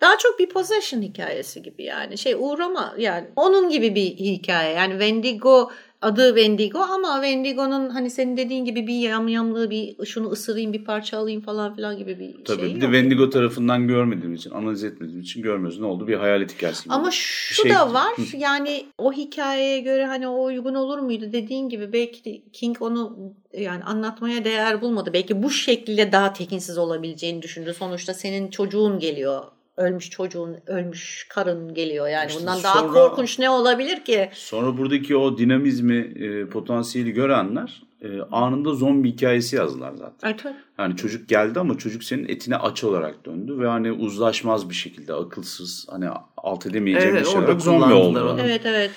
[0.00, 2.18] Daha çok bir possession hikayesi gibi yani.
[2.18, 3.26] Şey uğrama yani.
[3.36, 4.74] Onun gibi bir hikaye.
[4.74, 5.70] Yani Wendigo
[6.02, 11.18] adı Wendigo ama Wendigo'nun hani senin dediğin gibi bir yamyamlığı bir şunu ısırayım bir parça
[11.18, 12.80] alayım falan filan gibi bir Tabii, şey bir yok.
[12.80, 15.80] de Wendigo tarafından görmediğim için analiz etmediğim için görmüyoruz.
[15.80, 16.06] Ne oldu?
[16.08, 16.94] Bir hayalet hikayesi gibi.
[16.94, 17.74] Ama şu şey...
[17.74, 22.42] da var yani o hikayeye göre hani o uygun olur muydu dediğin gibi belki de
[22.52, 23.18] King onu
[23.58, 25.10] yani anlatmaya değer bulmadı.
[25.12, 27.74] Belki bu şekilde daha tekinsiz olabileceğini düşündü.
[27.74, 29.44] Sonuçta senin çocuğun geliyor
[29.80, 32.28] ölmüş çocuğun, ölmüş karın geliyor yani.
[32.28, 34.30] İşte Bundan sonra, daha korkunç ne olabilir ki?
[34.32, 40.30] Sonra buradaki o dinamizmi, e, potansiyeli görenler e, anında zombi hikayesi yazdılar zaten.
[40.30, 40.54] Evet.
[40.78, 45.14] Yani çocuk geldi ama çocuk senin etine aç olarak döndü ve hani uzlaşmaz bir şekilde
[45.14, 48.38] akılsız hani alt edemeyeceğim evet, bir şey olarak zombi oldu.
[48.40, 48.90] Evet evet.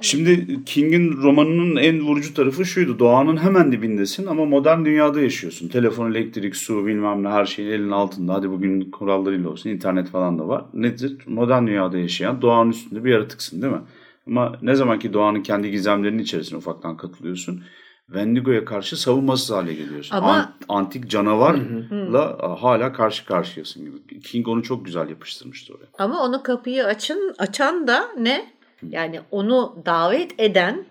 [0.00, 2.98] Şimdi King'in romanının en vurucu tarafı şuydu.
[2.98, 5.68] Doğanın hemen dibindesin ama modern dünyada yaşıyorsun.
[5.68, 8.34] Telefon, elektrik, su bilmem ne her şeyin elin altında.
[8.34, 10.64] Hadi bugün kurallarıyla olsun internet falan da var.
[10.74, 11.18] Nedir?
[11.26, 13.82] Modern dünyada yaşayan doğanın üstünde bir yaratıksın değil mi?
[14.26, 17.62] Ama ne zaman ki doğanın kendi gizemlerinin içerisine ufaktan katılıyorsun.
[18.06, 20.16] Wendigo'ya karşı savunmasız hale geliyorsun.
[20.16, 20.52] Ama...
[20.68, 24.20] antik canavarla hala karşı karşıyasın gibi.
[24.20, 26.04] King onu çok güzel yapıştırmıştı oraya.
[26.04, 28.59] Ama onu kapıyı açın açan da ne?
[28.82, 30.84] Yani onu davet eden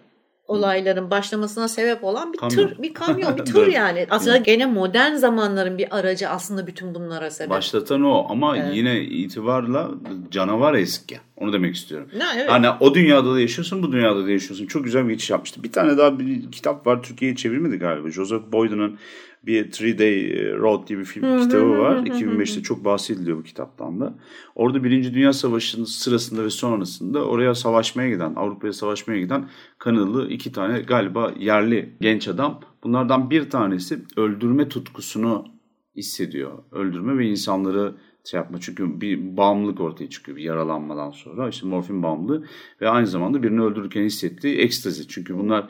[0.50, 2.56] olayların başlamasına sebep olan bir kamyon.
[2.56, 4.08] tır, bir kamyon, bir tır yani.
[4.10, 7.50] Aslında gene modern zamanların bir aracı aslında bütün bunlara sebep.
[7.50, 8.76] Başlatan o ama evet.
[8.76, 9.92] yine itibarla
[10.32, 11.18] canavar eski.
[11.38, 12.08] Onu demek istiyorum.
[12.18, 12.50] Ne, evet.
[12.50, 14.66] Hani o dünyada da yaşıyorsun, bu dünyada da yaşıyorsun.
[14.66, 15.64] Çok güzel bir geçiş yapmıştı.
[15.64, 17.04] Bir tane daha bir kitap var.
[17.04, 18.12] Türkiye'ye çevirmedi galiba.
[18.12, 19.00] Joseph Boyden'ın
[19.46, 21.98] bir Three Day e, Road diye bir film kitabı var.
[21.98, 24.16] 2005'te çok bahsediliyor bu kitaptan da.
[24.56, 30.52] Orada Birinci Dünya Savaşı'nın sırasında ve sonrasında oraya savaşmaya giden, Avrupa'ya savaşmaya giden Kanalı iki
[30.52, 32.60] tane galiba yerli genç adam.
[32.84, 35.46] Bunlardan bir tanesi öldürme tutkusunu
[35.96, 36.52] hissediyor.
[36.72, 38.58] Öldürme ve insanları şey yapma.
[38.62, 41.50] Çünkü bir bağımlılık ortaya çıkıyor bir yaralanmadan sonra.
[41.50, 42.46] İşte morfin bağımlılığı
[42.82, 45.08] ve aynı zamanda birini öldürürken hissettiği ekstazi.
[45.08, 45.70] Çünkü bunlar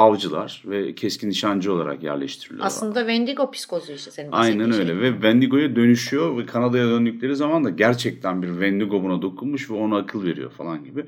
[0.00, 2.66] avcılar ve keskin nişancı olarak yerleştiriliyor.
[2.66, 5.00] Aslında Wendigo psikozu işte senin Aynen öyle şey.
[5.00, 9.96] ve Wendigo'ya dönüşüyor ve Kanada'ya döndükleri zaman da gerçekten bir Wendigo buna dokunmuş ve ona
[9.96, 11.04] akıl veriyor falan gibi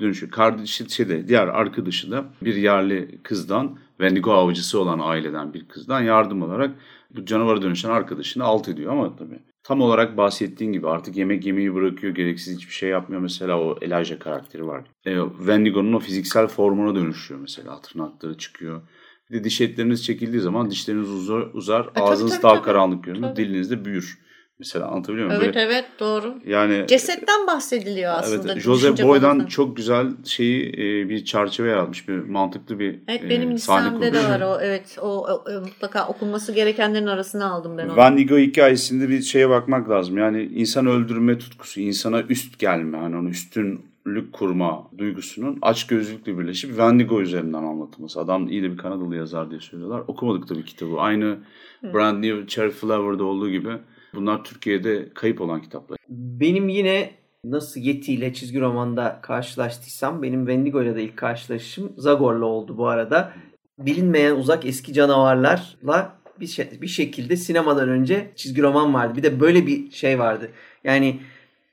[0.00, 0.32] dönüşüyor.
[0.32, 6.42] Kardeşi şeyde diğer arkadaşı da bir yerli kızdan Wendigo avcısı olan aileden bir kızdan yardım
[6.42, 6.70] alarak
[7.10, 11.74] bu canavara dönüşen arkadaşını alt ediyor ama tabii tam olarak bahsettiğin gibi artık yemek yemeyi
[11.74, 13.22] bırakıyor, gereksiz hiçbir şey yapmıyor.
[13.22, 14.84] Mesela o Elijah karakteri var.
[15.04, 17.80] E, Wendigo'nun o fiziksel formuna dönüşüyor mesela.
[17.80, 18.82] Tırnakları çıkıyor.
[19.30, 23.04] Bir de diş etleriniz çekildiği zaman dişleriniz uzar, uzar e, ağzınız tabii, daha tabii, karanlık
[23.04, 24.18] görünür, diliniz de büyür.
[24.58, 25.42] Mesela anlatabiliyor muyum?
[25.44, 26.34] Evet Böyle, evet doğru.
[26.46, 28.52] Yani cesetten bahsediliyor aslında.
[28.52, 33.30] Evet, Jose Boy'dan çok güzel şeyi e, bir çerçeve yaratmış, bir mantıklı bir Evet e,
[33.30, 34.58] benim listemde de var o.
[34.60, 37.96] Evet o, o mutlaka okunması gerekenlerin arasına aldım ben onu.
[37.96, 40.18] Van Gogh hikayesinde bir şeye bakmak lazım.
[40.18, 46.78] Yani insan öldürme tutkusu, insana üst gelme, hani onu üstünlük kurma duygusunun aç gözlükle birleşip
[46.78, 48.20] Van Gogh üzerinden anlatılması.
[48.20, 50.02] Adam iyi de bir Kanadalı yazar diye söylüyorlar.
[50.08, 50.98] Okumadık tabii kitabı.
[50.98, 51.38] Aynı
[51.82, 53.70] Brand New Cherry Flower'da olduğu gibi
[54.16, 55.98] Bunlar Türkiye'de kayıp olan kitaplar.
[56.08, 57.10] Benim yine
[57.44, 62.88] nasıl Yeti ile çizgi romanda karşılaştıysam benim Wendigo ile de ilk karşılaşışım Zagor'la oldu bu
[62.88, 63.32] arada.
[63.78, 69.16] bilinmeyen uzak eski canavarlarla bir, şey, bir şekilde sinemadan önce çizgi roman vardı.
[69.16, 70.50] Bir de böyle bir şey vardı.
[70.84, 71.20] Yani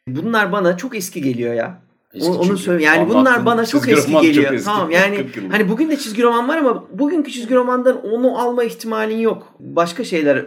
[0.07, 1.81] bunlar bana çok eski geliyor ya.
[2.13, 2.83] Eski onu söyle.
[2.83, 4.45] Yani bunlar bana çok eski geliyor.
[4.45, 4.65] Çok eski.
[4.65, 9.17] Tamam yani hani bugün de çizgi roman var ama bugünkü çizgi romandan onu alma ihtimalin
[9.17, 9.53] yok.
[9.59, 10.45] Başka şeyler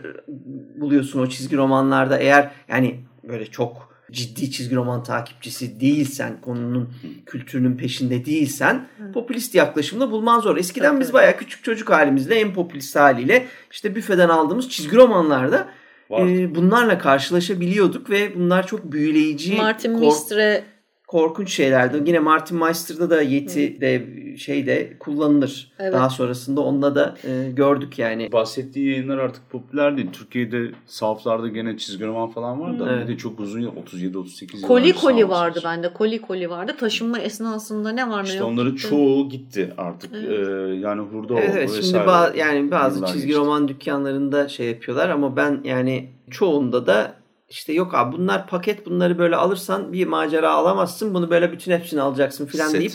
[0.81, 6.89] buluyorsun o çizgi romanlarda eğer yani böyle çok ciddi çizgi roman takipçisi değilsen, konunun
[7.27, 9.13] kültürünün peşinde değilsen Hı.
[9.13, 10.57] popülist yaklaşımda bulman zor.
[10.57, 15.69] Eskiden evet, biz bayağı küçük çocuk halimizle en popülist haliyle işte büfeden aldığımız çizgi romanlarda
[16.11, 19.57] e, bunlarla karşılaşabiliyorduk ve bunlar çok büyüleyici.
[19.57, 20.65] Martin Mistre
[21.07, 22.03] korkunç şeylerdi.
[22.07, 25.73] Yine Martin Meister'da da Yeti de şey de kullanılır.
[25.79, 25.93] Evet.
[25.93, 28.33] Daha sonrasında onunla da e, gördük yani.
[28.33, 30.09] Bahsettiği yayınlar artık popüler değil.
[30.13, 33.09] Türkiye'de sahaflarda gene çizgi roman falan var da evet.
[33.09, 34.69] bir de çok uzun yıl 37 38 yıl.
[34.69, 35.93] Koli koli vardı bende.
[35.93, 36.75] Koli koli vardı.
[36.79, 38.49] Taşınma esnasında ne var ne işte yok.
[38.49, 38.89] onların gitti.
[38.89, 40.11] çoğu gitti artık.
[40.15, 40.49] Evet.
[40.49, 41.85] Ee, yani hurda evet, evet.
[41.85, 43.41] Şimdi ba- yani bazı çizgi geçti.
[43.41, 47.16] roman dükkanlarında şey yapıyorlar ama ben yani çoğunda da
[47.49, 51.15] işte yok abi bunlar paket bunları böyle alırsan bir macera alamazsın.
[51.15, 52.93] Bunu böyle bütün hepsini alacaksın filan deyip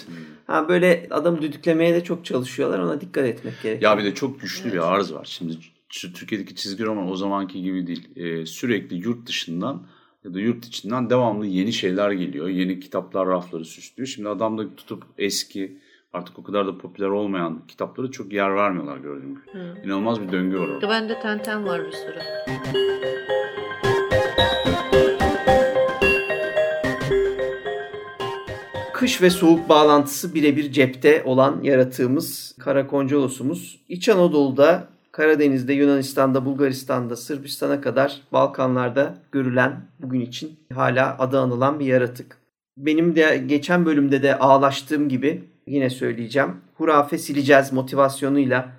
[0.47, 2.79] ha böyle adam düdüklemeye de çok çalışıyorlar.
[2.79, 3.91] Ona dikkat etmek gerekiyor.
[3.91, 4.73] Ya bir de çok güçlü evet.
[4.73, 5.25] bir arz var.
[5.25, 5.53] Şimdi
[5.89, 8.09] Türkiye'deki çizgi roman o zamanki gibi değil.
[8.15, 9.87] Ee, sürekli yurt dışından
[10.23, 12.47] ya da yurt içinden devamlı yeni şeyler geliyor.
[12.47, 14.07] Yeni kitaplar rafları süslüyor.
[14.07, 15.77] Şimdi adam da tutup eski
[16.13, 19.41] artık o kadar da popüler olmayan kitapları çok yer vermiyorlar gördüğüm gibi.
[19.85, 20.89] İnanılmaz bir döngü var orada.
[20.89, 22.19] Bende Tenten var bir sürü.
[29.01, 37.81] Kış ve soğuk bağlantısı birebir cepte olan yaratığımız Karakoncolos'umuz İç Anadolu'da, Karadeniz'de, Yunanistan'da, Bulgaristan'da, Sırbistan'a
[37.81, 42.37] kadar Balkanlarda görülen bugün için hala adı anılan bir yaratık.
[42.77, 46.55] Benim de geçen bölümde de ağlaştığım gibi yine söyleyeceğim.
[46.73, 48.69] Hurafe sileceğiz motivasyonuyla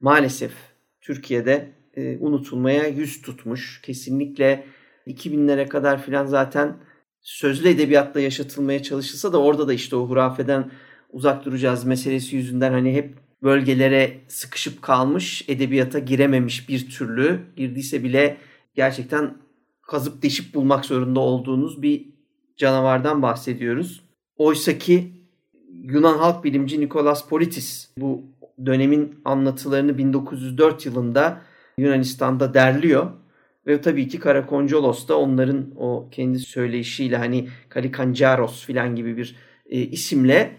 [0.00, 0.52] maalesef
[1.00, 3.80] Türkiye'de e, unutulmaya yüz tutmuş.
[3.82, 4.64] Kesinlikle
[5.06, 6.76] 2000'lere kadar filan zaten
[7.28, 10.70] sözlü edebiyatta yaşatılmaya çalışılsa da orada da işte o hurafeden
[11.12, 18.36] uzak duracağız meselesi yüzünden hani hep bölgelere sıkışıp kalmış, edebiyata girememiş bir türlü, girdiyse bile
[18.74, 19.34] gerçekten
[19.82, 22.06] kazıp deşip bulmak zorunda olduğunuz bir
[22.56, 24.00] canavardan bahsediyoruz.
[24.36, 25.12] Oysa ki
[25.68, 28.24] Yunan halk bilimci Nikolas Politis bu
[28.66, 31.42] dönemin anlatılarını 1904 yılında
[31.78, 33.10] Yunanistan'da derliyor
[33.68, 39.36] ve tabii ki Karakoncolos da onların o kendi söyleyişiyle hani Kalikancaros filan gibi bir
[39.70, 40.50] e, isimle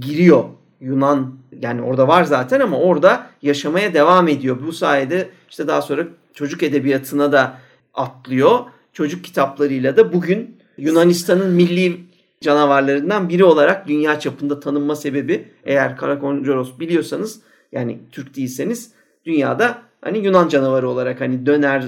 [0.00, 0.44] giriyor.
[0.80, 4.58] Yunan yani orada var zaten ama orada yaşamaya devam ediyor.
[4.66, 7.58] Bu sayede işte daha sonra çocuk edebiyatına da
[7.94, 8.58] atlıyor.
[8.92, 12.00] Çocuk kitaplarıyla da bugün Yunanistan'ın milli
[12.40, 17.40] canavarlarından biri olarak dünya çapında tanınma sebebi eğer Karakoncoros biliyorsanız
[17.72, 18.92] yani Türk değilseniz
[19.24, 21.84] dünyada hani Yunan canavarı olarak hani döner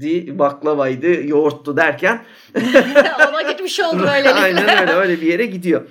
[0.00, 2.22] di baklavaydı, yoğurttu derken
[3.30, 4.30] ona gitmiş oldu öyle.
[4.30, 5.82] Aynen öyle öyle bir yere gidiyor.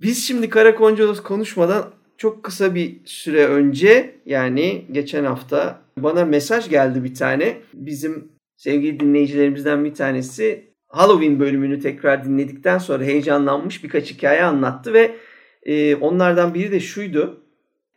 [0.00, 7.04] Biz şimdi Karakoncolos konuşmadan çok kısa bir süre önce yani geçen hafta bana mesaj geldi
[7.04, 7.56] bir tane.
[7.74, 15.16] Bizim sevgili dinleyicilerimizden bir tanesi Halloween bölümünü tekrar dinledikten sonra heyecanlanmış birkaç hikaye anlattı ve
[15.62, 17.42] e, onlardan biri de şuydu.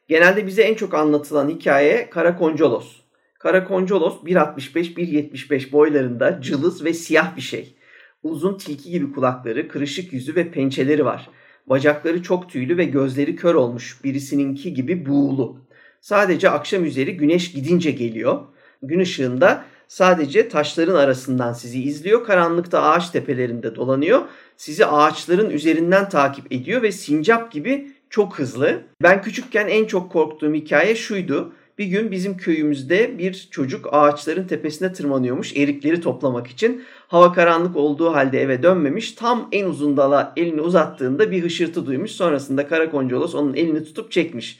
[0.07, 2.98] Genelde bize en çok anlatılan hikaye Karakoncolos.
[3.39, 7.75] Karakoncolos 1.65-1.75 boylarında cılız ve siyah bir şey.
[8.23, 11.29] Uzun tilki gibi kulakları, kırışık yüzü ve pençeleri var.
[11.67, 15.57] Bacakları çok tüylü ve gözleri kör olmuş birisininki gibi buğulu.
[16.01, 18.41] Sadece akşam üzeri güneş gidince geliyor.
[18.83, 22.25] Gün ışığında sadece taşların arasından sizi izliyor.
[22.25, 24.21] Karanlıkta ağaç tepelerinde dolanıyor.
[24.57, 28.81] Sizi ağaçların üzerinden takip ediyor ve sincap gibi çok hızlı.
[29.03, 31.53] Ben küçükken en çok korktuğum hikaye şuydu.
[31.79, 36.83] Bir gün bizim köyümüzde bir çocuk ağaçların tepesine tırmanıyormuş erikleri toplamak için.
[37.07, 39.11] Hava karanlık olduğu halde eve dönmemiş.
[39.11, 42.11] Tam en uzun dala elini uzattığında bir hışırtı duymuş.
[42.11, 44.59] Sonrasında Karakoncolos onun elini tutup çekmiş.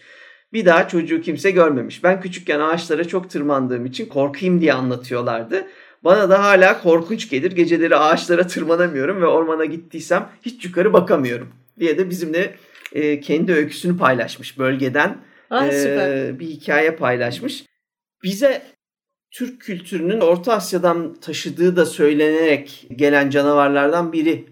[0.54, 2.04] Bir daha çocuğu kimse görmemiş.
[2.04, 5.68] Ben küçükken ağaçlara çok tırmandığım için korkayım diye anlatıyorlardı.
[6.04, 7.52] Bana da hala korkunç gelir.
[7.52, 11.48] Geceleri ağaçlara tırmanamıyorum ve ormana gittiysem hiç yukarı bakamıyorum
[11.80, 12.56] diye de bizimle
[12.94, 17.66] e, kendi öyküsünü paylaşmış bölgeden Ah, e, bir hikaye paylaşmış.
[18.24, 18.62] Bize
[19.32, 24.46] Türk kültürünün Orta Asya'dan taşıdığı da söylenerek gelen canavarlardan biri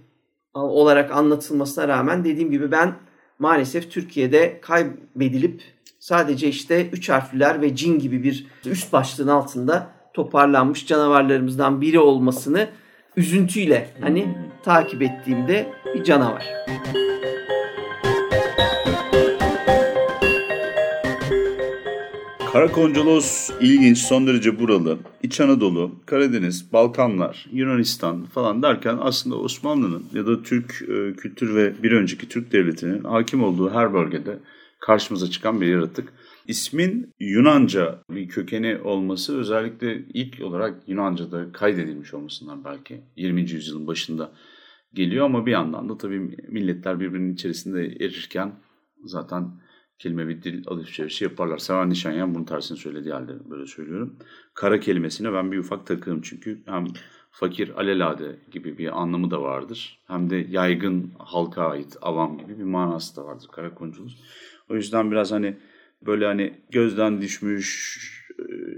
[0.53, 2.95] olarak anlatılmasına rağmen dediğim gibi ben
[3.39, 5.61] maalesef Türkiye'de kaybedilip
[5.99, 12.67] sadece işte üç harfliler ve cin gibi bir üst başlığın altında toparlanmış canavarlarımızdan biri olmasını
[13.15, 16.45] üzüntüyle hani takip ettiğimde bir canavar.
[22.57, 24.97] Karakoncolos ilginç, son derece buralı.
[25.23, 31.83] İç Anadolu, Karadeniz, Balkanlar, Yunanistan falan derken aslında Osmanlı'nın ya da Türk e, kültür ve
[31.83, 34.39] bir önceki Türk devletinin hakim olduğu her bölgede
[34.79, 36.13] karşımıza çıkan bir yaratık.
[36.47, 43.41] İsmin Yunanca bir kökeni olması özellikle ilk olarak Yunanca'da kaydedilmiş olmasından belki 20.
[43.41, 44.31] yüzyılın başında
[44.93, 48.51] geliyor ama bir yandan da tabii milletler birbirinin içerisinde erirken
[49.05, 49.66] zaten
[49.99, 51.57] kelime bir dil alışverişi yaparlar.
[51.57, 54.15] Sevan Nişanyan bunun tersini söylediği halde böyle söylüyorum.
[54.53, 56.87] Kara kelimesine ben bir ufak takığım çünkü hem
[57.31, 59.99] fakir alelade gibi bir anlamı da vardır.
[60.07, 64.23] Hem de yaygın halka ait avam gibi bir manası da vardır kara konculuz.
[64.69, 65.57] O yüzden biraz hani
[66.01, 67.97] böyle hani gözden düşmüş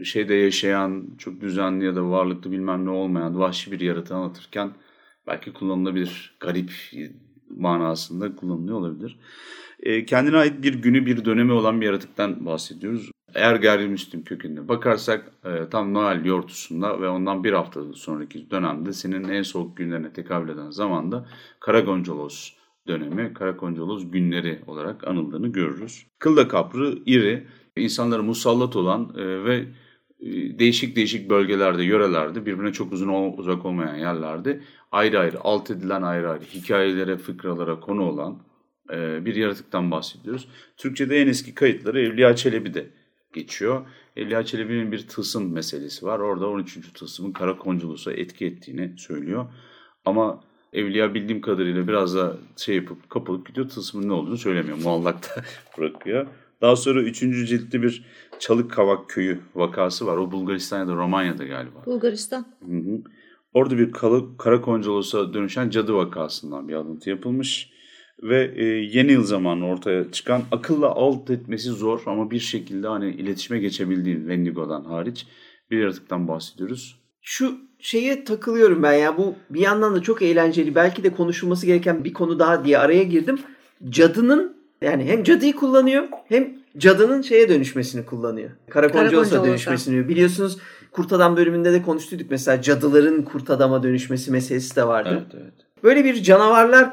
[0.03, 4.71] şeyde yaşayan çok düzenli ya da varlıklı bilmem ne olmayan vahşi bir yaratığı anlatırken
[5.27, 6.71] belki kullanılabilir garip
[7.49, 9.19] manasında kullanılıyor olabilir.
[9.83, 13.11] E, kendine ait bir günü bir dönemi olan bir yaratıktan bahsediyoruz.
[13.35, 19.29] Eğer gayrimüslim kökenine bakarsak e, tam Noel yortusunda ve ondan bir hafta sonraki dönemde senin
[19.29, 21.25] en soğuk günlerine tekabül eden zamanda
[21.59, 22.53] Karagoncolos
[22.87, 26.07] dönemi, Karakoncolos günleri olarak anıldığını görürüz.
[26.19, 29.65] Kılda kaplı, iri, insanlara musallat olan e, ve
[30.19, 34.61] e, değişik değişik bölgelerde, yörelerde, birbirine çok uzun uzak olmayan yerlerde
[34.91, 38.48] ayrı ayrı, alt edilen ayrı ayrı hikayelere, fıkralara konu olan
[38.93, 40.47] e, bir yaratıktan bahsediyoruz.
[40.77, 42.89] Türkçe'de en eski kayıtları Evliya Çelebi'de
[43.33, 43.85] geçiyor.
[44.15, 46.19] Evliya Çelebi'nin bir tılsım meselesi var.
[46.19, 46.93] Orada 13.
[46.93, 49.45] tılsımın Karakonculus'a etki ettiğini söylüyor.
[50.05, 53.69] Ama Evliya bildiğim kadarıyla biraz da şey yapıp kapalıp gidiyor.
[53.69, 54.77] Tılsımın ne olduğunu söylemiyor.
[54.83, 55.43] Muallakta
[55.77, 56.27] bırakıyor.
[56.61, 57.19] Daha sonra 3.
[57.19, 58.05] ciltte bir
[58.39, 60.17] Çalık Kavak Köyü vakası var.
[60.17, 61.85] O Bulgaristan ya da Romanya'da galiba.
[61.85, 62.45] Bulgaristan.
[62.65, 63.01] Hı hı.
[63.53, 63.91] Orada bir
[64.37, 67.69] Karakonculos'a dönüşen cadı vakasından bir alıntı yapılmış
[68.23, 73.09] ve e, yeni yıl zamanı ortaya çıkan akılla alt etmesi zor ama bir şekilde hani
[73.09, 75.27] iletişime geçebildiğin Wendigo'dan hariç
[75.71, 76.99] bir yaratıktan bahsediyoruz.
[77.21, 82.03] Şu şeye takılıyorum ben ya bu bir yandan da çok eğlenceli belki de konuşulması gereken
[82.03, 83.39] bir konu daha diye araya girdim.
[83.89, 88.49] Cadının yani hem cadıyı kullanıyor hem cadının şeye dönüşmesini kullanıyor.
[88.69, 90.09] Karakoncalos'a dönüşmesini.
[90.09, 90.57] Biliyorsunuz
[90.91, 95.09] Kurt Adam bölümünde de konuştuyduk mesela cadıların kurt adama dönüşmesi meselesi de vardı.
[95.11, 95.53] Evet evet.
[95.83, 96.91] Böyle bir canavarlar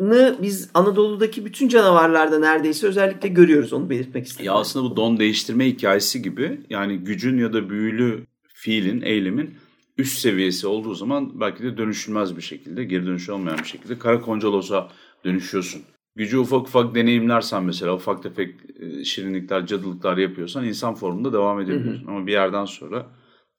[0.00, 3.72] karmasını biz Anadolu'daki bütün canavarlarda neredeyse özellikle görüyoruz.
[3.72, 4.46] Onu belirtmek istedim.
[4.46, 9.54] Ya aslında bu don değiştirme hikayesi gibi yani gücün ya da büyülü fiilin, eylemin
[9.98, 14.88] üst seviyesi olduğu zaman belki de dönüşülmez bir şekilde, geri dönüşü olmayan bir şekilde Karakoncalos'a
[15.24, 15.82] dönüşüyorsun.
[16.16, 22.06] Gücü ufak ufak deneyimlersen mesela ufak tefek e, şirinlikler, cadılıklar yapıyorsan insan formunda devam edebiliyorsun.
[22.06, 23.06] Ama bir yerden sonra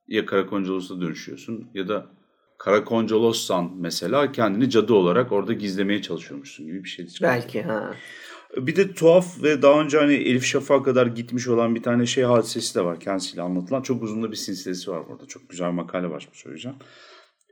[0.08, 2.06] ya Karakoncalos'a dönüşüyorsun ya da
[2.62, 7.08] Karakoncolossan mesela kendini cadı olarak orada gizlemeye çalışıyormuşsun gibi bir şey.
[7.21, 7.93] Belki ha.
[8.58, 12.24] Bir de tuhaf ve daha önce hani Elif Şafak'a kadar gitmiş olan bir tane şey
[12.24, 13.82] hadisesi de var kendisiyle anlatılan.
[13.82, 15.26] Çok uzun da bir silsilesi var burada.
[15.26, 16.78] Çok güzel makale var bu söyleyeceğim.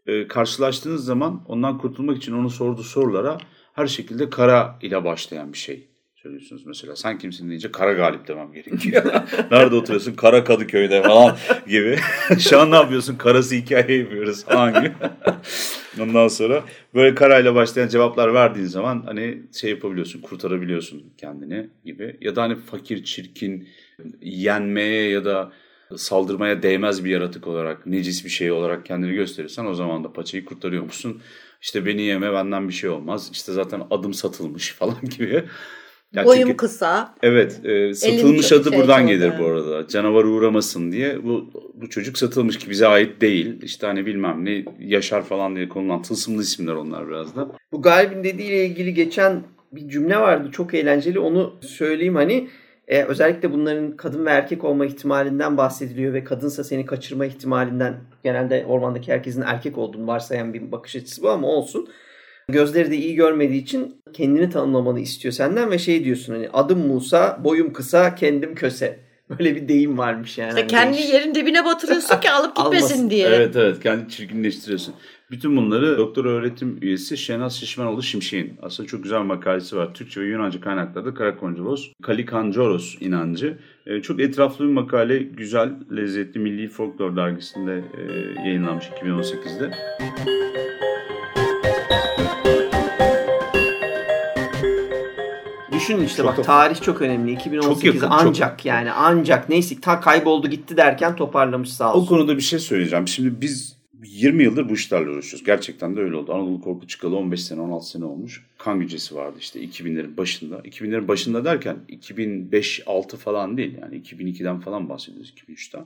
[0.07, 3.37] Ee, karşılaştığınız zaman ondan kurtulmak için onu sorduğu sorulara
[3.73, 5.87] her şekilde kara ile başlayan bir şey
[6.23, 6.95] söylüyorsunuz mesela.
[6.95, 9.03] Sen kimsin deyince Kara Galip demem gerekiyor.
[9.51, 10.13] Nerede oturuyorsun?
[10.13, 11.99] Kara Kadıköy'de falan gibi.
[12.39, 13.15] Şu an ne yapıyorsun?
[13.15, 14.93] Karası hikaye yapıyoruz falan gibi.
[15.99, 16.63] Ondan sonra
[16.95, 22.17] böyle karayla başlayan cevaplar verdiğin zaman hani şey yapabiliyorsun, kurtarabiliyorsun kendini gibi.
[22.21, 23.67] Ya da hani fakir, çirkin,
[24.21, 25.51] yenmeye ya da
[25.95, 30.45] saldırmaya değmez bir yaratık olarak, necis bir şey olarak kendini gösterirsen o zaman da paçayı
[30.45, 31.21] kurtarıyormuşsun.
[31.61, 33.29] İşte beni yeme benden bir şey olmaz.
[33.33, 35.45] İşte zaten adım satılmış falan gibi.
[36.13, 37.15] Ya Boyum çünkü, kısa.
[37.23, 37.65] Evet.
[37.65, 39.87] E, satılmış adı şey buradan gelir bu arada.
[39.87, 41.23] Canavar uğramasın diye.
[41.23, 43.61] Bu bu çocuk satılmış ki bize ait değil.
[43.61, 47.47] İşte hani bilmem ne Yaşar falan diye konulan tılsımlı isimler onlar biraz da.
[47.71, 50.49] Bu Galip'in dediğiyle ilgili geçen bir cümle vardı.
[50.51, 51.19] Çok eğlenceli.
[51.19, 52.49] Onu söyleyeyim hani.
[52.87, 58.65] E, özellikle bunların kadın ve erkek olma ihtimalinden bahsediliyor ve kadınsa seni kaçırma ihtimalinden genelde
[58.67, 61.89] ormandaki herkesin erkek olduğunu varsayan bir bakış açısı bu ama olsun.
[62.51, 67.39] Gözleri de iyi görmediği için kendini tanımlamanı istiyor senden ve şey diyorsun hani adım Musa,
[67.43, 68.99] boyum kısa, kendim köse.
[69.39, 70.49] Böyle bir deyim varmış yani.
[70.49, 71.13] İşte kendi değiş.
[71.13, 73.27] yerin dibine batırıyorsun ki alıp gitmesin diye.
[73.27, 74.93] Evet evet kendi çirkinleştiriyorsun.
[75.31, 79.93] Bütün bunları doktor öğretim üyesi Şenaz Şişmanoğlu Şimşek'in aslında çok güzel makalesi var.
[79.93, 83.57] Türkçe ve Yunanca kaynaklarda Karakonculos, Kalikancoros inancı.
[83.85, 88.01] E, çok etraflı bir makale, güzel, lezzetli Milli Folklor dergisinde e,
[88.47, 89.71] yayınlanmış 2018'de.
[95.89, 97.31] Düşünün işte çok bak tarih çok önemli.
[97.31, 98.65] 2018 çok yakın, ancak çok...
[98.65, 102.05] yani ancak neyse ta kayboldu gitti derken toparlamış sağ olsun.
[102.05, 103.07] O konuda bir şey söyleyeceğim.
[103.07, 105.45] Şimdi biz 20 yıldır bu işlerle uğraşıyoruz.
[105.45, 106.33] Gerçekten de öyle oldu.
[106.33, 108.45] Anadolu Korku çıkalı 15 sene 16 sene olmuş.
[108.57, 110.55] Kan gücesi vardı işte 2000'lerin başında.
[110.55, 115.85] 2000'lerin başında derken 2005-6 falan değil yani 2002'den falan bahsediyoruz 2003'ten.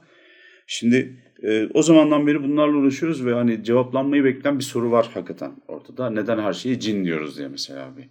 [0.68, 5.52] Şimdi e, o zamandan beri bunlarla uğraşıyoruz ve hani cevaplanmayı bekleyen bir soru var hakikaten
[5.68, 6.10] ortada.
[6.10, 8.10] Neden her şeyi cin diyoruz diye mesela bir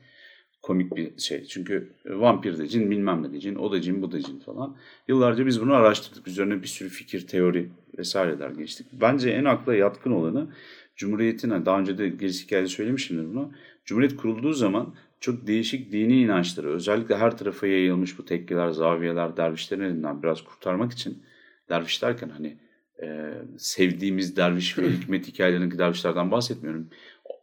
[0.62, 1.44] komik bir şey.
[1.44, 4.76] Çünkü vampir de cin, bilmem ne de cin, o da cin, bu da cin falan.
[5.08, 6.28] Yıllarca biz bunu araştırdık.
[6.28, 8.86] Üzerine bir sürü fikir, teori vesaireler geçtik.
[8.92, 10.48] Bence en akla yatkın olanı
[10.96, 13.52] Cumhuriyet'in, hani daha önce de gerisi hikayede söylemişimdir bunu.
[13.84, 19.82] Cumhuriyet kurulduğu zaman çok değişik dini inançları, özellikle her tarafa yayılmış bu tekkeler, zaviyeler, dervişlerin
[19.82, 21.22] elinden biraz kurtarmak için,
[21.68, 22.56] derviş derken hani
[23.02, 26.88] e, sevdiğimiz derviş ve hikmet hikayelerindeki dervişlerden bahsetmiyorum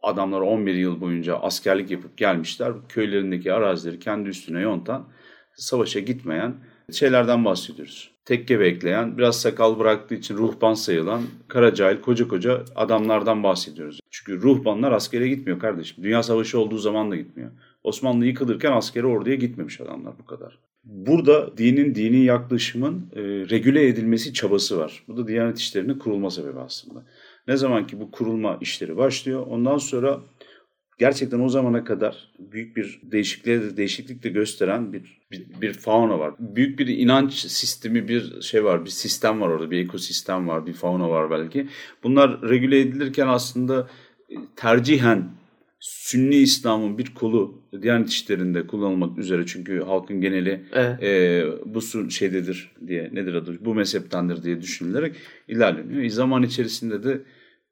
[0.02, 2.72] adamlar 11 yıl boyunca askerlik yapıp gelmişler.
[2.88, 5.08] Köylerindeki arazileri kendi üstüne yontan,
[5.54, 6.54] savaşa gitmeyen
[6.92, 8.10] şeylerden bahsediyoruz.
[8.24, 14.00] Tekke bekleyen, biraz sakal bıraktığı için ruhban sayılan, kara cahil, koca koca adamlardan bahsediyoruz.
[14.10, 16.04] Çünkü ruhbanlar askere gitmiyor kardeşim.
[16.04, 17.50] Dünya savaşı olduğu zaman da gitmiyor.
[17.84, 20.58] Osmanlı yıkılırken askere orduya gitmemiş adamlar bu kadar.
[20.84, 25.04] Burada dinin, dini yaklaşımın e, regüle edilmesi çabası var.
[25.08, 27.04] Bu da Diyanet İşleri'nin kurulma sebebi aslında.
[27.50, 30.20] Ne zaman ki bu kurulma işleri başlıyor ondan sonra
[30.98, 36.18] gerçekten o zamana kadar büyük bir değişikliğe de değişiklik de gösteren bir, bir, bir fauna
[36.18, 36.34] var.
[36.38, 40.72] Büyük bir inanç sistemi bir şey var, bir sistem var orada, bir ekosistem var, bir
[40.72, 41.68] fauna var belki.
[42.02, 43.90] Bunlar regüle edilirken aslında
[44.28, 45.28] e, tercihen
[45.80, 51.02] Sünni İslam'ın bir kolu Diyanet işlerinde kullanılmak üzere çünkü halkın geneli evet.
[51.02, 55.16] e, bu şeydedir diye nedir adı bu mezheptendir diye düşünülerek
[55.48, 56.02] ilerleniyor.
[56.02, 57.20] E, zaman içerisinde de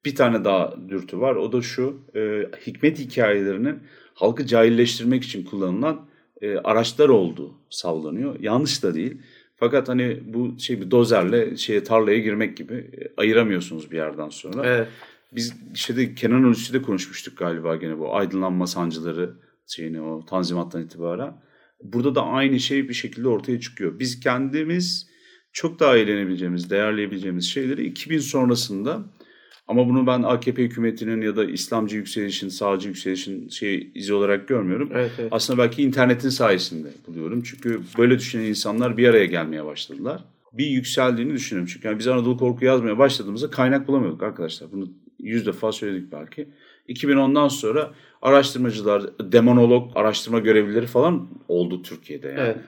[0.05, 1.37] bir tane daha dürtü var.
[1.37, 3.79] O da şu e, hikmet hikayelerinin
[4.15, 6.09] halkı cahilleştirmek için kullanılan
[6.41, 8.41] e, araçlar olduğu sallanıyor.
[8.41, 9.17] Yanlış da değil.
[9.57, 14.67] Fakat hani bu şey bir dozerle şeye tarlaya girmek gibi e, ayıramıyorsunuz bir yerden sonra.
[14.67, 14.89] Evet.
[15.33, 19.35] Biz şeyde Kenan Ölüsü'de konuşmuştuk galiba gene bu aydınlanma sancıları
[19.67, 21.41] şeyini o tanzimattan itibaren.
[21.83, 23.99] Burada da aynı şey bir şekilde ortaya çıkıyor.
[23.99, 25.09] Biz kendimiz
[25.53, 29.05] çok daha eğlenebileceğimiz, değerleyebileceğimiz şeyleri 2000 sonrasında
[29.69, 34.91] ama bunu ben AKP hükümetinin ya da İslamcı yükselişin, sağcı yükselişin şey izi olarak görmüyorum.
[34.95, 35.29] Evet, evet.
[35.33, 37.43] Aslında belki internetin sayesinde buluyorum.
[37.43, 40.25] Çünkü böyle düşünen insanlar bir araya gelmeye başladılar.
[40.53, 41.71] Bir yükseldiğini düşünüyorum.
[41.73, 44.73] Çünkü yani biz Anadolu Korku yazmaya başladığımızda kaynak bulamıyorduk arkadaşlar.
[44.73, 44.89] Bunu
[45.19, 46.49] yüz defa söyledik belki.
[46.89, 47.91] 2010'dan sonra
[48.23, 49.03] araştırmacılar,
[49.33, 52.41] demonolog, araştırma görevlileri falan oldu Türkiye'de yani.
[52.41, 52.59] Evet.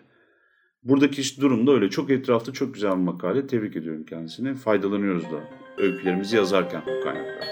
[0.82, 1.90] Buradaki durum da öyle.
[1.90, 3.46] Çok etrafta çok güzel bir makale.
[3.46, 4.55] Tebrik ediyorum kendisini.
[4.55, 5.40] Faydalanıyoruz da
[5.81, 7.51] öykülerimizi yazarken bu kaynaklar.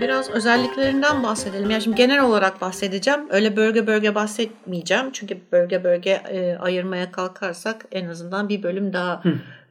[0.00, 1.70] Biraz özelliklerinden bahsedelim.
[1.70, 3.20] Yani şimdi genel olarak bahsedeceğim.
[3.30, 5.12] Öyle bölge bölge bahsetmeyeceğim.
[5.12, 9.22] Çünkü bölge bölge e, ayırmaya kalkarsak en azından bir bölüm daha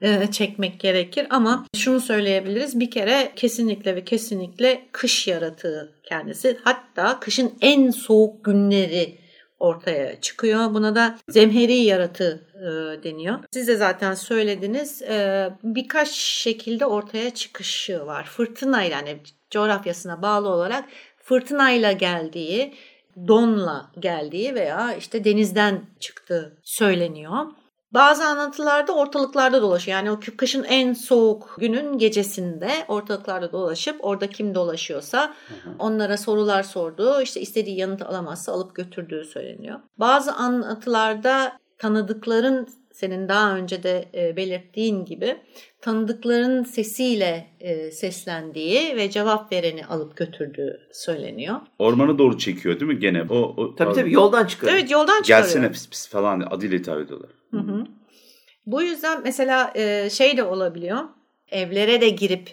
[0.01, 1.27] e, çekmek gerekir.
[1.29, 2.79] Ama şunu söyleyebiliriz.
[2.79, 6.57] Bir kere kesinlikle ve kesinlikle kış yaratığı kendisi.
[6.63, 9.22] Hatta kışın en soğuk günleri
[9.63, 10.73] ortaya çıkıyor.
[10.73, 13.39] Buna da zemheri yaratığı e, deniyor.
[13.51, 15.01] Siz de zaten söylediniz.
[15.01, 18.23] E, birkaç şekilde ortaya çıkışı var.
[18.23, 19.17] Fırtınayla yani
[19.51, 20.85] coğrafyasına bağlı olarak
[21.17, 22.73] fırtınayla geldiği,
[23.27, 27.45] donla geldiği veya işte denizden çıktığı söyleniyor.
[27.93, 29.97] Bazı anlatılarda ortalıklarda dolaşıyor.
[29.97, 35.33] Yani o kışın en soğuk günün gecesinde ortalıklarda dolaşıp orada kim dolaşıyorsa
[35.79, 39.79] onlara sorular sorduğu, işte istediği yanıtı alamazsa alıp götürdüğü söyleniyor.
[39.97, 45.37] Bazı anlatılarda tanıdıkların senin daha önce de e, belirttiğin gibi
[45.81, 51.55] tanıdıkların sesiyle e, seslendiği ve cevap vereni alıp götürdüğü söyleniyor.
[51.79, 53.23] Ormana doğru çekiyor değil mi gene?
[53.29, 54.77] O, o tabii tabii yoldan çıkarıyor.
[54.77, 55.47] Evet yoldan çıkarıyor.
[55.47, 57.29] Gelsene pis pis falan adıyla hitap ediyorlar.
[57.51, 57.85] Hı hı.
[58.65, 60.99] Bu yüzden mesela e, şey de olabiliyor.
[61.51, 62.49] Evlere de girip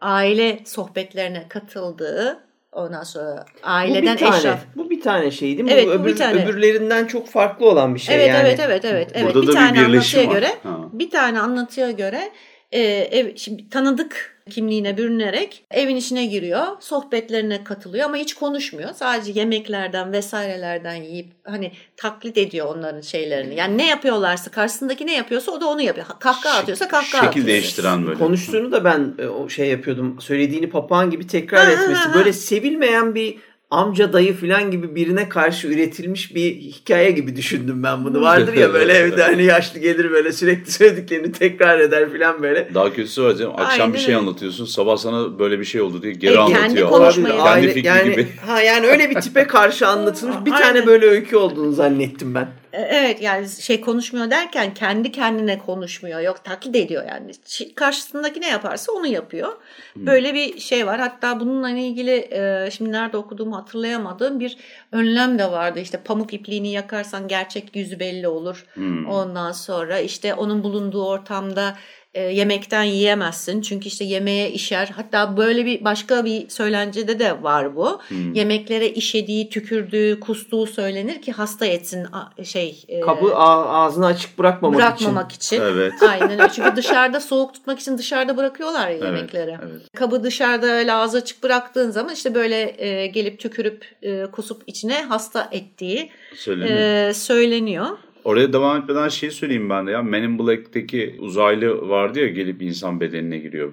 [0.00, 2.40] aile sohbetlerine katıldığı
[2.72, 4.60] ondan sonra aileden bu bir tane, eşraf.
[4.76, 5.70] Bu bir tane şey değil mi?
[5.72, 6.44] Evet, bu, öbür, bir tane.
[6.44, 8.48] öbürlerinden çok farklı olan bir şey evet, yani.
[8.48, 9.34] Evet evet evet evet.
[9.34, 10.34] Burada bir tane bir anlatıya var.
[10.34, 10.78] göre ha.
[10.92, 12.30] bir tane anlatıya göre
[12.72, 16.66] e, ev şimdi tanıdık kimliğine bürünerek evin içine giriyor.
[16.80, 18.90] Sohbetlerine katılıyor ama hiç konuşmuyor.
[18.94, 23.54] Sadece yemeklerden vesairelerden yiyip hani taklit ediyor onların şeylerini.
[23.54, 26.06] Yani ne yapıyorlarsa karşısındaki ne yapıyorsa o da onu yapıyor.
[26.20, 27.46] Kahkaha atıyorsa kahkaha Şekil atıyor.
[27.46, 28.18] değiştiren böyle.
[28.18, 30.20] Konuştuğunu da ben e, o şey yapıyordum.
[30.20, 32.14] Söylediğini papağan gibi tekrar etmesi.
[32.14, 33.38] Böyle sevilmeyen bir
[33.74, 38.20] amca dayı falan gibi birine karşı üretilmiş bir hikaye gibi düşündüm ben bunu.
[38.20, 42.68] Vardır ya böyle evde hani yaşlı gelir böyle sürekli söylediklerini tekrar eder falan böyle.
[42.74, 43.52] Daha kötüsü var canım.
[43.56, 43.94] Akşam Aynen.
[43.94, 44.64] bir şey anlatıyorsun.
[44.64, 46.68] Sabah sana böyle bir şey oldu diye geri e, anlatıyor.
[46.68, 47.36] Kendi konuşmayı.
[47.36, 48.28] Kendi fikri yani, gibi.
[48.46, 52.48] Ha yani öyle bir tipe karşı anlatılmış bir tane böyle öykü olduğunu zannettim ben.
[52.74, 56.20] E, evet yani şey konuşmuyor derken kendi kendine konuşmuyor.
[56.20, 57.32] Yok taklit ediyor yani.
[57.74, 59.52] Karşısındaki ne yaparsa onu yapıyor.
[59.92, 60.06] Hmm.
[60.06, 61.00] Böyle bir şey var.
[61.00, 64.56] Hatta bununla ilgili e, şimdi nerede okuduğumu hatırlayamadığım bir
[64.92, 65.80] önlem de vardı.
[65.80, 68.66] İşte pamuk ipliğini yakarsan gerçek yüzü belli olur.
[68.74, 69.06] Hmm.
[69.06, 71.76] Ondan sonra işte onun bulunduğu ortamda
[72.14, 73.60] e, yemekten yiyemezsin.
[73.62, 74.90] Çünkü işte yemeğe işer.
[74.96, 78.00] Hatta böyle bir başka bir söylencede de var bu.
[78.08, 78.34] Hmm.
[78.34, 82.06] Yemeklere işediği, tükürdüğü, kustuğu söylenir ki hasta etsin
[82.44, 82.84] şey.
[82.88, 85.56] E, Kabı ağzını açık bırakmamak, bırakmamak için.
[85.56, 85.64] için.
[85.64, 85.92] Evet.
[86.08, 86.48] Aynen öyle.
[86.54, 89.50] Çünkü dışarıda soğuk tutmak için dışarıda bırakıyorlar ya yemekleri.
[89.50, 89.92] Evet, evet.
[89.96, 95.02] Kabı dışarıda öyle ağzı açık bıraktığın zaman işte böyle e, gelip tükürüp e, kusup içine
[95.02, 97.08] hasta ettiği söyleniyor.
[97.08, 97.98] E, söyleniyor.
[98.24, 100.02] Oraya devam etmeden şey söyleyeyim ben de ya.
[100.02, 103.72] Men in Black'teki uzaylı vardı ya gelip insan bedenine giriyor.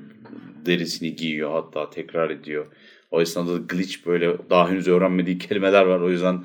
[0.66, 2.66] Derisini giyiyor hatta tekrar ediyor.
[3.12, 5.99] O esnada da glitch böyle daha henüz öğrenmediği kelimeler var.
[5.99, 6.43] O yüzden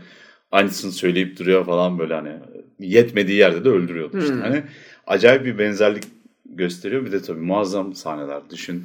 [0.52, 2.32] aynısını söyleyip duruyor falan böyle hani
[2.78, 4.20] yetmediği yerde de öldürüyordu hmm.
[4.20, 4.34] işte.
[4.34, 4.62] Hani
[5.06, 6.04] acayip bir benzerlik
[6.44, 7.06] gösteriyor.
[7.06, 8.42] Bir de tabii muazzam sahneler.
[8.50, 8.84] Düşün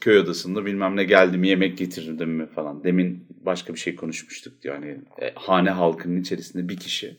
[0.00, 2.84] köy odasında bilmem ne geldi mi yemek getirdim mi falan.
[2.84, 4.64] Demin başka bir şey konuşmuştuk.
[4.64, 7.16] Yani e, hane halkının içerisinde bir kişi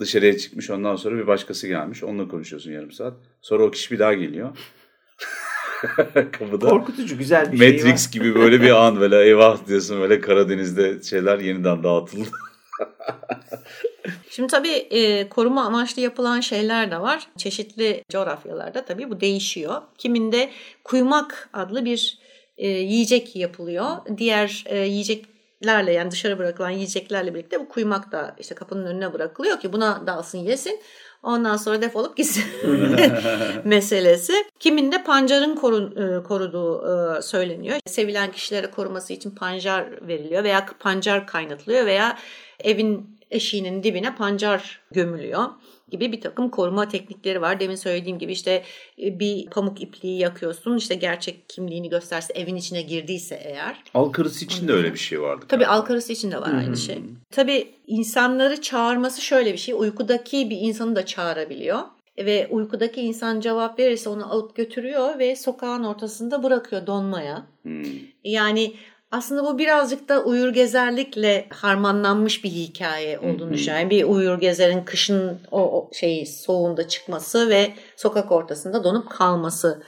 [0.00, 2.04] Dışarıya çıkmış ondan sonra bir başkası gelmiş.
[2.04, 3.14] Onunla konuşuyorsun yarım saat.
[3.42, 4.56] Sonra o kişi bir daha geliyor.
[6.32, 6.68] Kapıda.
[6.68, 11.02] Korkutucu güzel bir Matrix şey Matrix gibi böyle bir an böyle eyvah diyorsun böyle Karadeniz'de
[11.02, 12.28] şeyler yeniden dağıtıldı.
[14.30, 17.26] Şimdi tabii e, koruma amaçlı yapılan şeyler de var.
[17.36, 19.82] Çeşitli coğrafyalarda tabii bu değişiyor.
[19.98, 20.50] Kiminde
[20.84, 22.18] kuymak adlı bir
[22.56, 23.86] e, yiyecek yapılıyor.
[24.18, 25.33] Diğer e, yiyecek
[25.66, 30.06] lerle yani dışarı bırakılan yiyeceklerle birlikte bu kuymak da işte kapının önüne bırakılıyor ki buna
[30.06, 30.80] dalsın yesin.
[31.22, 32.44] Ondan sonra defolup gitsin
[33.64, 34.32] meselesi.
[34.60, 36.86] Kiminde pancarın koru, e, koruduğu
[37.18, 37.76] e, söyleniyor.
[37.86, 42.18] Sevilen kişilere koruması için pancar veriliyor veya pancar kaynatılıyor veya
[42.60, 45.44] evin eşiğinin dibine pancar gömülüyor
[45.90, 47.60] gibi bir takım koruma teknikleri var.
[47.60, 48.62] Demin söylediğim gibi işte
[49.02, 50.76] e, bir pamuk ipliği yakıyorsun.
[50.76, 53.82] işte gerçek kimliğini gösterse evin içine girdiyse eğer.
[53.94, 55.44] Alkarısı için de öyle bir şey vardı.
[55.48, 56.58] Tabii alkarısı için de var hmm.
[56.58, 56.98] aynı şey.
[57.30, 59.74] Tabii insanları çağırması şöyle bir şey.
[59.74, 61.78] Uykudaki bir insanı da çağırabiliyor
[62.18, 67.46] ve uykudaki insan cevap verirse onu alıp götürüyor ve sokağın ortasında bırakıyor donmaya.
[67.62, 67.84] Hmm.
[68.24, 68.74] Yani
[69.14, 73.82] aslında bu birazcık da uyur gezerlikle harmanlanmış bir hikaye olduğunu düşünüyorum.
[73.82, 79.82] Yani bir uyur gezerin kışın o, o şeyi soğuğunda çıkması ve sokak ortasında donup kalması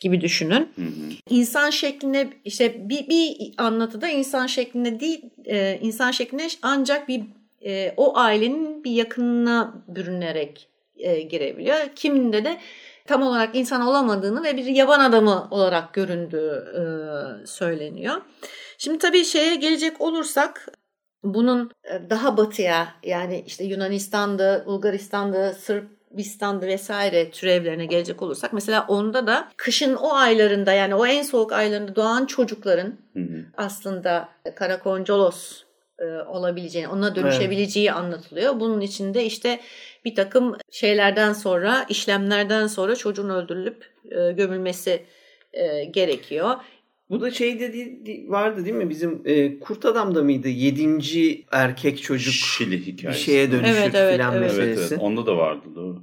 [0.00, 0.72] gibi düşünün.
[0.76, 1.12] Hı hı.
[1.30, 7.22] İnsan şeklinde işte bir, bir anlatıda insan şeklinde değil, e, insan şeklinde ancak bir
[7.64, 11.76] e, o ailenin bir yakınına bürünerek e, girebiliyor.
[11.96, 12.58] Kiminde de
[13.06, 16.82] tam olarak insan olamadığını ve bir yaban adamı olarak göründüğü e,
[17.46, 18.14] söyleniyor.
[18.82, 20.68] Şimdi tabii şeye gelecek olursak
[21.22, 29.26] bunun e, daha batıya yani işte Yunanistan'da, Bulgaristan'da, Sırbistan'da vesaire türevlerine gelecek olursak mesela onda
[29.26, 33.44] da kışın o aylarında yani o en soğuk aylarında doğan çocukların hı hı.
[33.56, 35.62] aslında karakoncolos
[35.98, 37.96] e, olabileceğini, ona dönüşebileceği evet.
[37.96, 38.60] anlatılıyor.
[38.60, 39.60] Bunun içinde işte
[40.04, 45.06] bir takım şeylerden sonra, işlemlerden sonra çocuğun öldürülüp e, gömülmesi
[45.90, 46.56] gerekiyor.
[47.10, 47.72] Bu da şeyde
[48.28, 48.90] vardı değil mi?
[48.90, 50.48] Bizim e, Kurt Adam'da mıydı?
[50.48, 53.20] Yedinci erkek çocuk Şili hikayesi.
[53.20, 54.42] bir şeye dönüşür evet, evet, filan evet.
[54.42, 54.80] meselesi.
[54.80, 55.02] Evet, evet.
[55.02, 56.02] Onda da vardı doğru.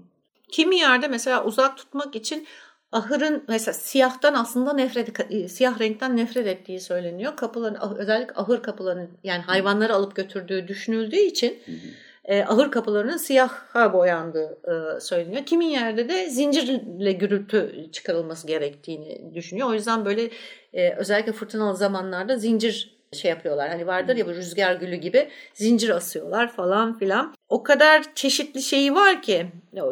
[0.52, 2.48] Kimi yerde mesela uzak tutmak için
[2.92, 7.36] ahırın mesela siyahtan aslında nefret e, siyah renkten nefret ettiği söyleniyor.
[7.36, 12.72] Kapıların ah, özellikle ahır kapılarının yani hayvanları alıp götürdüğü düşünüldüğü için hı hı e, ahır
[12.72, 15.46] kapılarının siyaha boyandığı e, söyleniyor.
[15.46, 19.70] Kimin yerde de zincirle gürültü çıkarılması gerektiğini düşünüyor.
[19.70, 20.30] O yüzden böyle
[20.74, 23.70] e, özellikle fırtınalı zamanlarda zincir şey yapıyorlar.
[23.70, 27.36] Hani vardır ya bu rüzgar gülü gibi zincir asıyorlar falan filan.
[27.50, 29.46] O kadar çeşitli şeyi var ki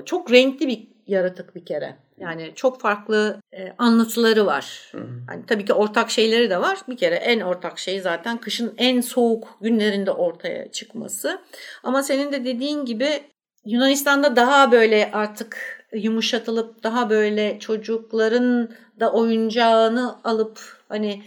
[0.06, 1.96] çok renkli bir yaratık bir kere.
[2.20, 4.92] Yani çok farklı e, anlatıları var.
[5.30, 6.80] Yani tabii ki ortak şeyleri de var.
[6.90, 11.42] Bir kere en ortak şey zaten kışın en soğuk günlerinde ortaya çıkması.
[11.84, 13.24] Ama senin de dediğin gibi
[13.66, 15.58] Yunanistan'da daha böyle artık
[15.94, 21.24] yumuşatılıp daha böyle çocukların da oyuncağını alıp hani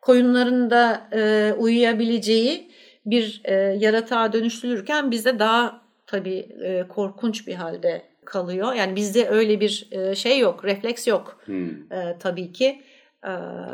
[0.00, 2.70] koyunların da e, uyuyabileceği
[3.06, 8.72] bir e, yaratığa dönüştürülürken bizde daha tabii e, korkunç bir halde kalıyor.
[8.72, 11.92] Yani bizde öyle bir e, şey yok, refleks yok hmm.
[11.92, 12.82] e, tabii ki.
[13.24, 13.28] E,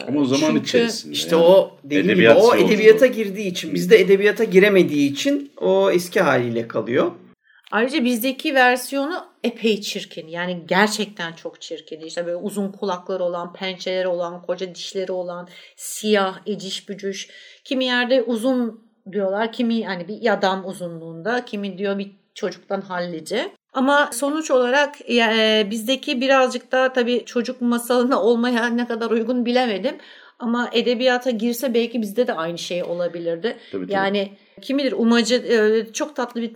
[0.09, 1.13] Ama o zaman Çünkü içerisinde.
[1.13, 1.45] İşte yani.
[1.45, 6.69] o dediğim Edebiyat gibi o edebiyata girdiği için, bizde edebiyata giremediği için o eski haliyle
[6.69, 7.13] kalıyor.
[7.73, 10.29] Ayrıca bizdeki versiyonu epey çirkin.
[10.29, 12.01] Yani gerçekten çok çirkin.
[12.01, 17.29] İşte böyle uzun kulakları olan, pençeleri olan, koca dişleri olan, siyah, eciş bücüş.
[17.65, 19.53] Kimi yerde uzun diyorlar.
[19.53, 23.53] Kimi yani bir adam uzunluğunda, kimi diyor bir çocuktan hallice.
[23.77, 29.97] Ama sonuç olarak e, bizdeki birazcık daha tabii çocuk masalına olmaya ne kadar uygun bilemedim.
[30.39, 33.57] Ama edebiyata girse belki bizde de aynı şey olabilirdi.
[33.73, 33.93] Tabii, tabii.
[33.93, 36.51] Yani kim bilir umacı e, çok tatlı bir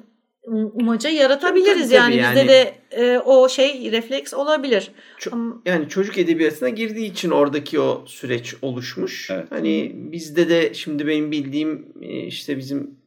[0.75, 2.17] umaca yaratabiliriz tabii, yani.
[2.17, 2.37] yani.
[2.37, 4.91] Bizde de e, o şey refleks olabilir.
[5.19, 5.35] Çok,
[5.67, 9.31] yani çocuk edebiyatına girdiği için oradaki o süreç oluşmuş.
[9.31, 9.47] Evet.
[9.51, 13.00] Hani bizde de şimdi benim bildiğim e, işte bizim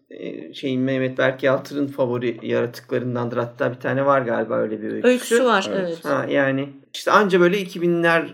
[0.54, 3.38] şeyin Mehmet Berk Yaltır'ın favori yaratıklarındandır.
[3.38, 5.08] Hatta bir tane var galiba öyle bir öyküsü.
[5.08, 5.82] Öyküsü var evet.
[5.88, 6.06] evet.
[6.06, 8.28] Ha, yani işte anca böyle 2000'ler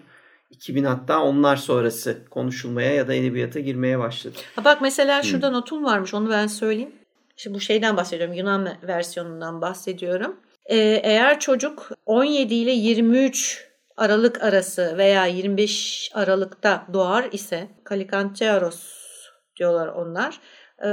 [0.50, 4.36] 2000 hatta onlar sonrası konuşulmaya ya da edebiyata girmeye başladı.
[4.56, 5.56] Ha bak mesela şurada hmm.
[5.56, 6.92] notum varmış onu ben söyleyeyim.
[7.36, 10.36] Şimdi bu şeyden bahsediyorum Yunan versiyonundan bahsediyorum.
[10.66, 19.00] Ee, eğer çocuk 17 ile 23 Aralık arası veya 25 Aralık'ta doğar ise Kalikanteros
[19.56, 20.40] diyorlar onlar e,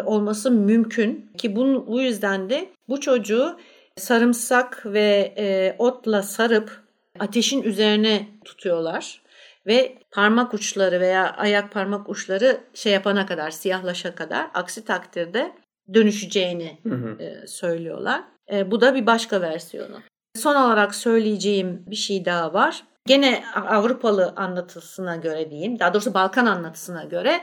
[0.05, 3.57] olması mümkün ki bu, bu yüzden de bu çocuğu
[3.97, 6.80] sarımsak ve e, otla sarıp
[7.18, 9.22] ateşin üzerine tutuyorlar
[9.66, 15.53] ve parmak uçları veya ayak parmak uçları şey yapana kadar siyahlaşa kadar aksi takdirde
[15.95, 17.22] dönüşeceğini hı hı.
[17.22, 18.22] E, söylüyorlar.
[18.53, 20.01] E, bu da bir başka versiyonu.
[20.34, 22.84] Son olarak söyleyeceğim bir şey daha var.
[23.07, 27.41] Gene Avrupalı anlatısına göre diyeyim, daha doğrusu Balkan anlatısına göre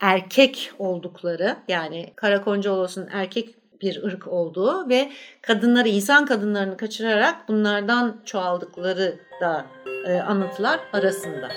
[0.00, 5.10] erkek oldukları yani Karakoncalos'un erkek bir ırk olduğu ve
[5.42, 9.66] kadınları, insan kadınlarını kaçırarak bunlardan çoğaldıkları da
[10.06, 11.48] e, anlatılar arasında.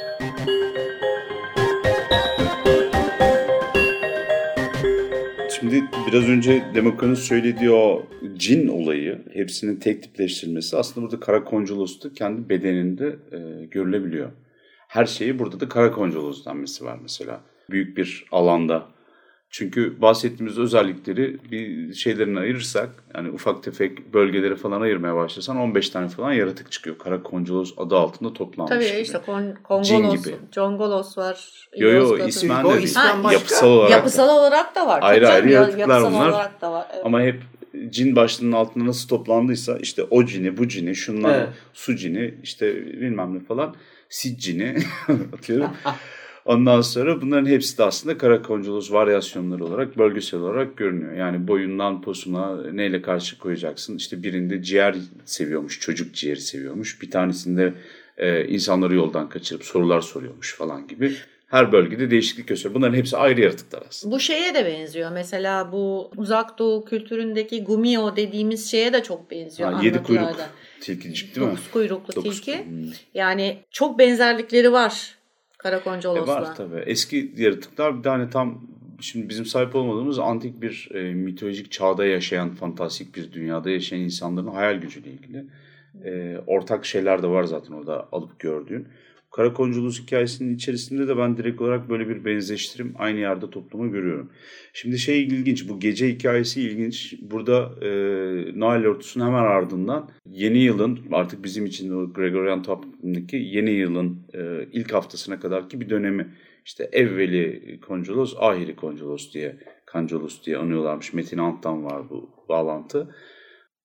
[5.60, 12.50] Şimdi biraz önce Demokra'nın söylediği o cin olayı, hepsinin tek tipleştirilmesi aslında burada Karakoncolos'ta kendi
[12.50, 14.32] bedeninde e, görülebiliyor.
[14.88, 17.42] Her şeyi burada da Karakoncolos denmesi var mesela.
[17.70, 18.88] Büyük bir alanda
[19.50, 26.10] çünkü bahsettiğimiz özellikleri bir şeylerini ayırırsak yani ufak tefek bölgeleri falan ayırmaya başlasan 15 tane
[26.10, 26.98] falan yaratık çıkıyor.
[26.98, 28.76] Kara koncolos adı altında toplanmış.
[28.76, 29.02] Tabii gibi.
[29.02, 30.36] işte kon, kongolos, gibi.
[30.52, 31.68] congolos var.
[31.78, 35.00] Yo yo ismen de ismen yapısal olarak Yapısal olarak da var.
[35.02, 36.30] Ayrı ayrı yaratıklar bunlar.
[36.30, 36.88] Olarak da var.
[36.94, 37.06] Evet.
[37.06, 37.42] Ama hep
[37.90, 41.50] cin başlığının altında nasıl toplandıysa işte o cini, bu cini, şunlar, evet.
[41.74, 43.76] su cini, işte bilmem ne falan,
[44.10, 44.78] sit cini
[45.34, 45.70] atıyorum.
[46.48, 51.14] Ondan sonra bunların hepsi de aslında karakonculoz varyasyonları olarak bölgesel olarak görünüyor.
[51.14, 53.98] Yani boyundan posuna neyle karşı koyacaksın?
[53.98, 54.96] İşte birinde ciğer
[55.26, 57.02] seviyormuş, çocuk ciğeri seviyormuş.
[57.02, 57.74] Bir tanesinde
[58.18, 61.14] e, insanları yoldan kaçırıp sorular soruyormuş falan gibi.
[61.48, 62.76] Her bölgede değişiklik gösteriyor.
[62.76, 64.16] Bunların hepsi ayrı yaratıklar aslında.
[64.16, 65.12] Bu şeye de benziyor.
[65.12, 69.74] Mesela bu uzak doğu kültüründeki gumio dediğimiz şeye de çok benziyor.
[69.74, 70.36] Ha, yedi kuyruk
[70.82, 71.52] tilkicik değil mi?
[71.52, 72.66] Dokuz kuyruklu Dokuz tilki.
[72.66, 72.92] Hmm.
[73.14, 75.17] Yani çok benzerlikleri var
[75.58, 76.34] Karakonca Olos'la.
[76.34, 76.80] E var tabii.
[76.86, 78.68] Eski yaratıklar bir tane tam
[79.00, 84.48] şimdi bizim sahip olmadığımız antik bir e, mitolojik çağda yaşayan, fantastik bir dünyada yaşayan insanların
[84.48, 85.46] hayal gücüyle ilgili.
[86.04, 88.88] E, ortak şeyler de var zaten orada alıp gördüğün.
[89.32, 94.32] Karakonculus hikayesinin içerisinde de ben direkt olarak böyle bir benzeştirim aynı yerde toplumu görüyorum.
[94.74, 97.16] Şimdi şey ilginç bu gece hikayesi ilginç.
[97.22, 97.90] Burada e,
[98.60, 104.68] Noel örtüsünün hemen ardından yeni yılın artık bizim için o Gregorian takvimdeki yeni yılın e,
[104.74, 106.34] ilk haftasına kadar ki bir dönemi
[106.66, 111.14] işte evveli konculos, ahiri konculos diye kancolos diye anıyorlarmış.
[111.14, 113.16] Metin Ant'tan var bu bağlantı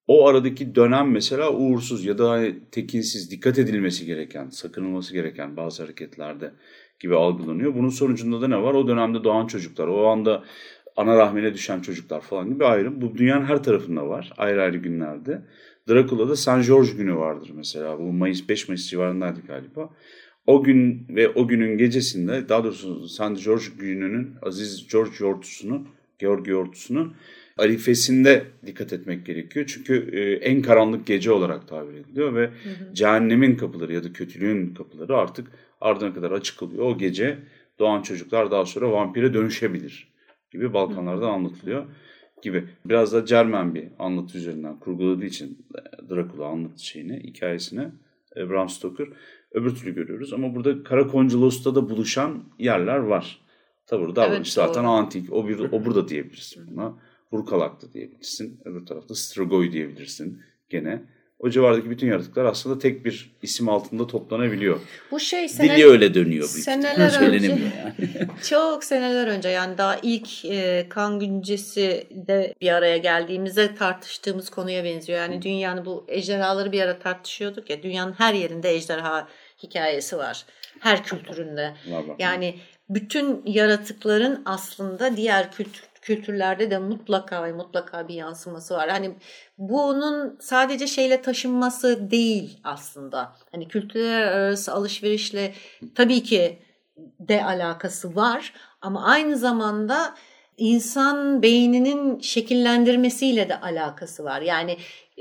[0.06, 5.82] o aradaki dönem mesela uğursuz ya da hani tekinsiz, dikkat edilmesi gereken, sakınılması gereken bazı
[5.82, 6.52] hareketlerde
[7.00, 7.74] gibi algılanıyor.
[7.74, 8.74] Bunun sonucunda da ne var?
[8.74, 10.44] O dönemde doğan çocuklar, o anda
[10.96, 13.00] ana rahmine düşen çocuklar falan gibi ayrım.
[13.00, 15.42] Bu dünyanın her tarafında var ayrı ayrı günlerde.
[15.88, 17.98] Dracula'da Saint George günü vardır mesela.
[17.98, 19.90] Bu Mayıs 5 Mayıs civarındaydı galiba.
[20.46, 25.86] O gün ve o günün gecesinde daha doğrusu Saint George gününün Aziz George yortusunu,
[26.18, 27.12] Georgi yortusunu
[27.58, 29.66] arifesinde dikkat etmek gerekiyor.
[29.68, 32.94] Çünkü e, en karanlık gece olarak tabir ediliyor ve hı hı.
[32.94, 35.48] cehennemin kapıları ya da kötülüğün kapıları artık
[35.80, 36.84] ardına kadar açık oluyor.
[36.84, 37.38] O gece
[37.78, 40.12] doğan çocuklar daha sonra vampire dönüşebilir
[40.50, 41.84] gibi Balkanlarda anlatılıyor
[42.42, 42.64] gibi.
[42.84, 45.66] Biraz da Cermen bir anlatı üzerinden kurguladığı için
[46.10, 47.88] Dracula anlatı şeyini, hikayesini
[48.36, 49.08] e, Bram Stoker
[49.52, 50.32] öbür türlü görüyoruz.
[50.32, 53.38] Ama burada Karakonculos'ta da buluşan yerler var.
[53.86, 55.32] Tabi burada evet, zaten antik.
[55.32, 56.94] O, bir, o burada diyebiliriz buna.
[57.32, 58.60] Burkalaklı diyebilirsin.
[58.64, 61.02] Öbür tarafta Strigoi diyebilirsin gene.
[61.42, 64.80] O civardaki bütün yaratıklar aslında tek bir isim altında toplanabiliyor.
[65.10, 66.48] Bu şey seneler, Dili öyle dönüyor.
[66.48, 67.46] Seneler önce.
[67.46, 67.98] Yani.
[68.48, 74.84] çok seneler önce yani daha ilk e, kan güncesi de bir araya geldiğimizde tartıştığımız konuya
[74.84, 75.18] benziyor.
[75.18, 77.82] Yani dünyanın bu ejderhaları bir ara tartışıyorduk ya.
[77.82, 79.28] Dünyanın her yerinde ejderha
[79.62, 80.44] hikayesi var.
[80.80, 81.74] Her kültüründe.
[82.18, 82.54] Yani
[82.88, 88.88] bütün yaratıkların aslında diğer kültür kültürlerde de mutlaka ve mutlaka bir yansıması var.
[88.88, 89.14] Hani
[89.58, 93.32] bunun sadece şeyle taşınması değil aslında.
[93.52, 95.54] Hani kültürler arası alışverişle
[95.94, 96.58] tabii ki
[97.20, 100.14] de alakası var ama aynı zamanda
[100.56, 104.40] insan beyninin şekillendirmesiyle de alakası var.
[104.40, 104.76] Yani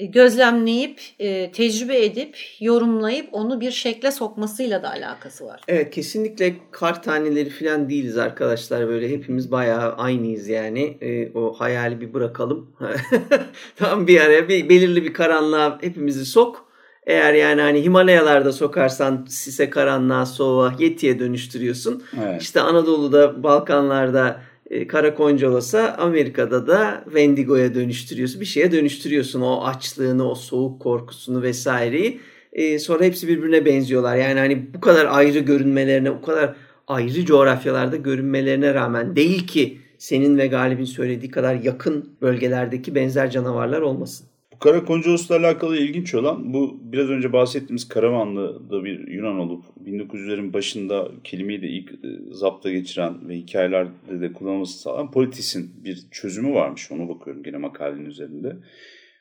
[0.06, 5.62] gözlemleyip, e, tecrübe edip, yorumlayıp onu bir şekle sokmasıyla da alakası var.
[5.68, 8.88] Evet kesinlikle kar taneleri falan değiliz arkadaşlar.
[8.88, 10.98] Böyle hepimiz bayağı aynıyız yani.
[11.02, 12.72] E, o hayali bir bırakalım.
[13.76, 16.72] Tam bir araya bir belirli bir karanlığa hepimizi sok.
[17.06, 22.04] Eğer yani hani Himalayalarda sokarsan sise karanlığa soğuğa yetiye dönüştürüyorsun.
[22.24, 22.42] Evet.
[22.42, 24.42] İşte Anadolu'da Balkanlarda
[24.72, 28.42] e, Karakoncalos'a Amerika'da da Wendigo'ya dönüştürüyorsun.
[28.42, 32.20] Bir şeye dönüştürüyorsun o açlığını, o soğuk korkusunu vesaireyi.
[32.54, 34.16] E, sonra hepsi birbirine benziyorlar.
[34.16, 36.56] Yani hani bu kadar ayrı görünmelerine, bu kadar
[36.88, 43.82] ayrı coğrafyalarda görünmelerine rağmen değil ki senin ve Galip'in söylediği kadar yakın bölgelerdeki benzer canavarlar
[43.82, 44.31] olmasın.
[44.62, 51.62] Karakoncolos'la alakalı ilginç olan bu biraz önce bahsettiğimiz Karamanlı'da bir Yunan olup 1900'lerin başında kelimeyi
[51.62, 51.98] de ilk e,
[52.32, 56.92] zapta geçiren ve hikayelerde de kullanılması sağlayan politis'in bir çözümü varmış.
[56.92, 58.56] Ona bakıyorum gene makalenin üzerinde.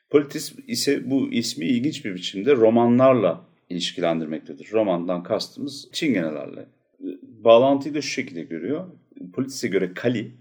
[0.09, 4.71] Politis ise bu ismi ilginç bir biçimde romanlarla ilişkilendirmektedir.
[4.71, 6.65] Romandan kastımız çingenelerle.
[7.21, 8.87] Bağlantıyı da şu şekilde görüyor.
[9.33, 10.31] Politis'e göre Kali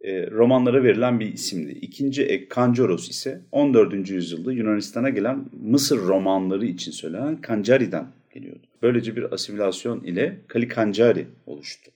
[0.00, 1.72] e, romanlara verilen bir isimdi.
[1.72, 4.10] İkinci ek Kancoros ise 14.
[4.10, 8.66] yüzyılda Yunanistan'a gelen Mısır romanları için söylenen Kancari'den geliyordu.
[8.82, 11.90] Böylece bir asimilasyon ile Kalikancari oluştu.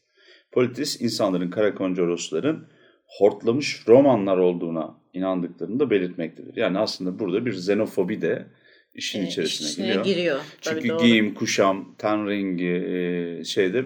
[0.53, 2.66] Politis insanların Karakoncorosların
[3.07, 6.57] hortlamış romanlar olduğuna inandıklarını da belirtmektedir.
[6.57, 8.46] Yani aslında burada bir xenofobi de
[8.95, 10.05] işin e, içerisine işine giriyor.
[10.05, 10.40] giriyor.
[10.61, 13.84] Çünkü Tabii giyim, kuşam, ten rengi e, şeyde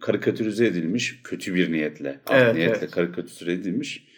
[0.00, 2.90] karikatürize edilmiş kötü bir niyetle, evet, niyetle evet.
[2.90, 4.08] karikatürize edilmiş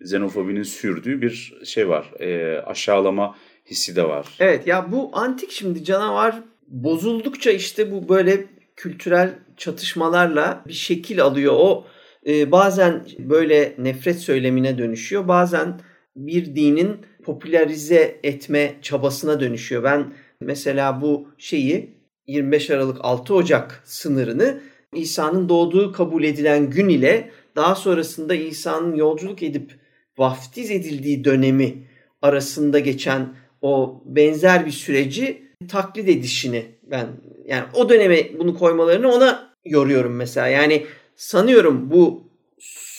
[0.00, 2.12] xenofobinin sürdüğü bir şey var.
[2.20, 3.36] E, aşağılama
[3.70, 4.26] hissi de var.
[4.40, 6.34] Evet ya bu antik şimdi canavar
[6.68, 8.44] bozuldukça işte bu böyle
[8.76, 11.54] kültürel çatışmalarla bir şekil alıyor.
[11.56, 11.86] O
[12.26, 15.28] e, bazen böyle nefret söylemine dönüşüyor.
[15.28, 15.80] Bazen
[16.26, 19.82] bir dinin popülerize etme çabasına dönüşüyor.
[19.82, 21.90] Ben mesela bu şeyi
[22.26, 24.60] 25 Aralık 6 Ocak sınırını
[24.94, 29.72] İsa'nın doğduğu kabul edilen gün ile daha sonrasında İsa'nın yolculuk edip
[30.18, 31.74] vaftiz edildiği dönemi
[32.22, 33.28] arasında geçen
[33.62, 37.06] o benzer bir süreci taklit edişini ben
[37.46, 40.48] yani o döneme bunu koymalarını ona yoruyorum mesela.
[40.48, 42.28] Yani sanıyorum bu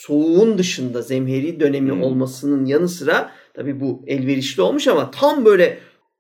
[0.10, 2.04] soğuğun dışında zemheri dönemi hmm.
[2.04, 5.78] olmasının yanı sıra tabii bu elverişli olmuş ama tam böyle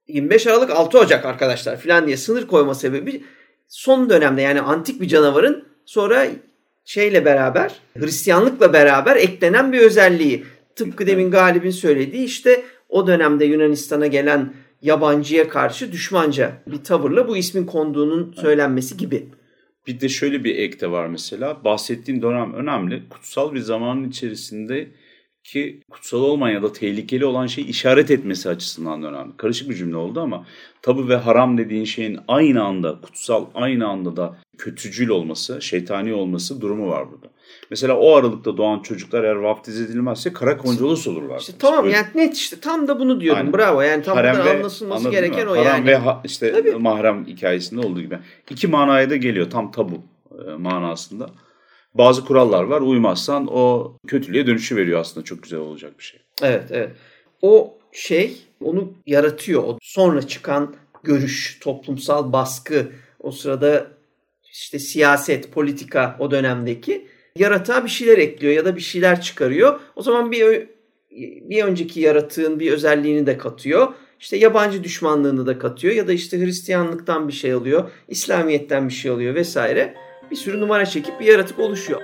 [0.07, 3.23] 25 Aralık 6 Ocak arkadaşlar falan diye sınır koyma sebebi
[3.67, 6.27] son dönemde yani antik bir canavarın sonra
[6.85, 10.43] şeyle beraber Hristiyanlıkla beraber eklenen bir özelliği.
[10.75, 17.37] Tıpkı demin Galip'in söylediği işte o dönemde Yunanistan'a gelen yabancıya karşı düşmanca bir tavırla bu
[17.37, 19.29] ismin konduğunun söylenmesi gibi.
[19.89, 21.63] Bir de şöyle bir ek de var mesela.
[21.63, 23.09] Bahsettiğim dönem önemli.
[23.09, 24.87] Kutsal bir zamanın içerisinde
[25.43, 29.37] ki kutsal olmayan ya da tehlikeli olan şeyi işaret etmesi açısından önemli.
[29.37, 30.45] Karışık bir cümle oldu ama
[30.81, 36.61] tabu ve haram dediğin şeyin aynı anda kutsal aynı anda da kötücül olması, şeytani olması
[36.61, 37.27] durumu var burada.
[37.69, 41.39] Mesela o aralıkta doğan çocuklar eğer vaftiz edilmezse kara koncolos olurlar.
[41.39, 41.95] İşte tamam böyle...
[41.95, 43.39] yani net işte tam da bunu diyorum.
[43.39, 43.53] Aynen.
[43.53, 45.85] Bravo yani tam harem da anlaşılması gereken o Haram yani.
[45.85, 46.75] ve ha, işte Tabii.
[46.75, 48.19] mahrem hikayesinde olduğu gibi.
[48.49, 50.01] İki manaya da geliyor tam tabu
[50.31, 51.29] e, manasında
[51.93, 52.81] bazı kurallar var.
[52.81, 55.23] Uymazsan o kötülüğe dönüşü veriyor aslında.
[55.25, 56.19] Çok güzel olacak bir şey.
[56.41, 56.91] Evet, evet.
[57.41, 59.63] O şey onu yaratıyor.
[59.63, 63.87] O sonra çıkan görüş, toplumsal baskı, o sırada
[64.51, 69.79] işte siyaset, politika o dönemdeki yaratığa bir şeyler ekliyor ya da bir şeyler çıkarıyor.
[69.95, 70.67] O zaman bir
[71.49, 73.93] bir önceki yaratığın bir özelliğini de katıyor.
[74.19, 79.11] İşte yabancı düşmanlığını da katıyor ya da işte Hristiyanlıktan bir şey alıyor, İslamiyet'ten bir şey
[79.11, 79.93] alıyor vesaire
[80.31, 82.01] bir sürü numara çekip bir yaratık oluşuyor.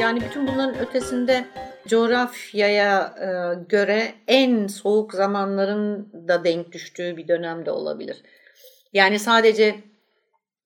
[0.00, 1.44] Yani bütün bunların ötesinde
[1.86, 3.28] coğrafyaya e,
[3.68, 8.22] göre en soğuk zamanların da denk düştüğü bir dönemde olabilir.
[8.92, 9.74] Yani sadece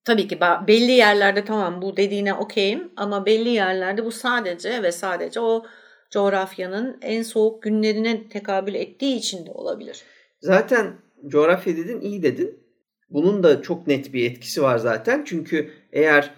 [0.05, 5.41] tabii ki belli yerlerde tamam bu dediğine okeyim ama belli yerlerde bu sadece ve sadece
[5.41, 5.67] o
[6.11, 10.03] coğrafyanın en soğuk günlerine tekabül ettiği için de olabilir.
[10.41, 10.93] Zaten
[11.27, 12.63] coğrafya dedin iyi dedin.
[13.11, 15.23] Bunun da çok net bir etkisi var zaten.
[15.27, 16.31] Çünkü eğer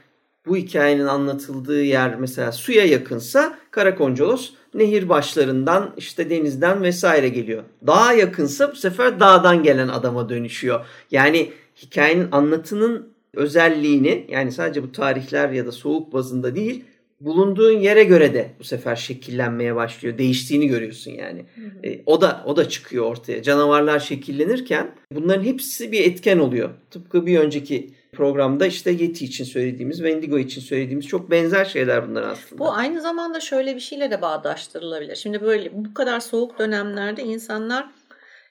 [0.47, 7.63] bu hikayenin anlatıldığı yer mesela suya yakınsa Karakoncolos nehir başlarından işte denizden vesaire geliyor.
[7.87, 10.87] Dağa yakınsa bu sefer dağdan gelen adama dönüşüyor.
[11.11, 16.85] Yani hikayenin anlatının özelliğini yani sadece bu tarihler ya da soğuk bazında değil
[17.21, 20.19] bulunduğun yere göre de bu sefer şekillenmeye başlıyor.
[20.19, 21.45] Değiştiğini görüyorsun yani.
[21.55, 21.87] Hı hı.
[21.87, 23.43] E, o da o da çıkıyor ortaya.
[23.43, 26.71] Canavarlar şekillenirken bunların hepsi bir etken oluyor.
[26.91, 32.23] Tıpkı bir önceki programda işte Yeti için söylediğimiz, Wendigo için söylediğimiz çok benzer şeyler bunlar
[32.23, 32.59] aslında.
[32.59, 35.17] Bu aynı zamanda şöyle bir şeyle de bağdaştırılabilir.
[35.17, 37.91] Şimdi böyle bu kadar soğuk dönemlerde insanlar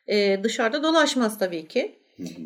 [0.08, 1.96] e, dışarıda dolaşmaz tabii ki.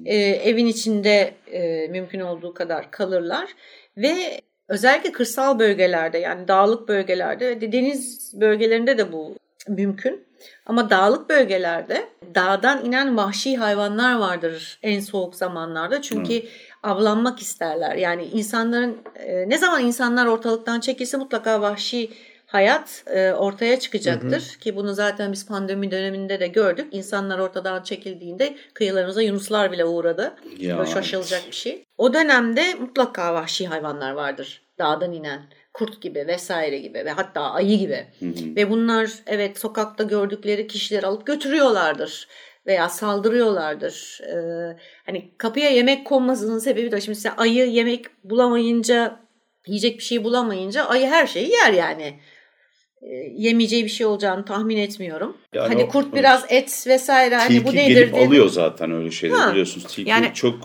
[0.06, 3.50] E, evin içinde e, mümkün olduğu kadar kalırlar
[3.98, 9.36] ve özellikle kırsal bölgelerde yani dağlık bölgelerde deniz bölgelerinde de bu
[9.68, 10.28] mümkün.
[10.66, 16.02] Ama dağlık bölgelerde dağdan inen vahşi hayvanlar vardır en soğuk zamanlarda.
[16.02, 16.50] Çünkü hmm.
[16.84, 17.96] avlanmak isterler.
[17.96, 22.12] Yani insanların e, ne zaman insanlar ortalıktan çekilse mutlaka vahşi
[22.48, 24.42] hayat e, ortaya çıkacaktır.
[24.42, 24.60] Hı hı.
[24.60, 26.88] Ki bunu zaten biz pandemi döneminde de gördük.
[26.92, 30.36] İnsanlar ortadan çekildiğinde kıyılarımıza yunuslar bile uğradı.
[30.58, 30.78] Ya.
[30.78, 31.84] Böyle şaşılacak bir şey.
[31.98, 34.62] O dönemde mutlaka vahşi hayvanlar vardır.
[34.80, 35.42] Dağdan inen
[35.74, 38.08] kurt gibi vesaire gibi ve hatta ayı gibi.
[38.20, 38.56] Hı hı.
[38.56, 42.28] Ve bunlar evet sokakta gördükleri kişileri alıp götürüyorlardır
[42.68, 44.22] veya saldırıyorlardır.
[44.24, 49.20] Ee, hani kapıya yemek konmasının sebebi de şimdi ayı yemek bulamayınca
[49.68, 52.20] yiyecek bir şey bulamayınca ayı her şeyi yer yani.
[53.02, 55.38] E, yemeyeceği bir şey olacağını tahmin etmiyorum.
[55.54, 58.28] Yani hani o, kurt biraz et vesaire hani bu nedir gelip diye.
[58.28, 59.52] alıyor zaten öyle şeyler ha.
[59.52, 59.88] biliyorsunuz.
[59.88, 60.56] Tilki yani, çok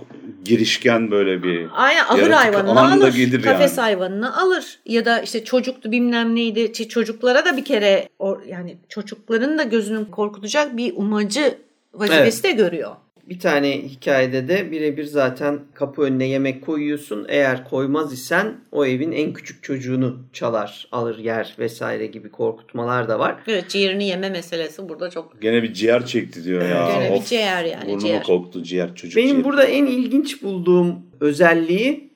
[0.44, 3.14] girişken böyle bir Aynen ahır hayvanını alır.
[3.14, 3.84] Gelir kafes yani.
[3.84, 4.78] hayvanını alır.
[4.86, 6.72] Ya da işte çocuktu bilmem neydi.
[6.88, 8.08] Çocuklara da bir kere
[8.48, 11.58] yani çocukların da gözünün korkutacak bir umacı
[11.94, 12.58] vazifesi evet.
[12.58, 12.96] de görüyor.
[13.28, 17.26] Bir tane hikayede de birebir zaten kapı önüne yemek koyuyorsun.
[17.28, 23.18] Eğer koymaz isen o evin en küçük çocuğunu çalar, alır, yer vesaire gibi korkutmalar da
[23.18, 23.36] var.
[23.46, 25.42] Evet ciğerini yeme meselesi burada çok...
[25.42, 26.90] Gene bir ciğer çekti diyor ya.
[26.92, 27.84] Gene bir ciğer yani.
[27.86, 28.22] Burnumu ciğer.
[28.22, 29.44] koktu ciğer çocuk Benim ciğer.
[29.44, 32.12] burada en ilginç bulduğum özelliği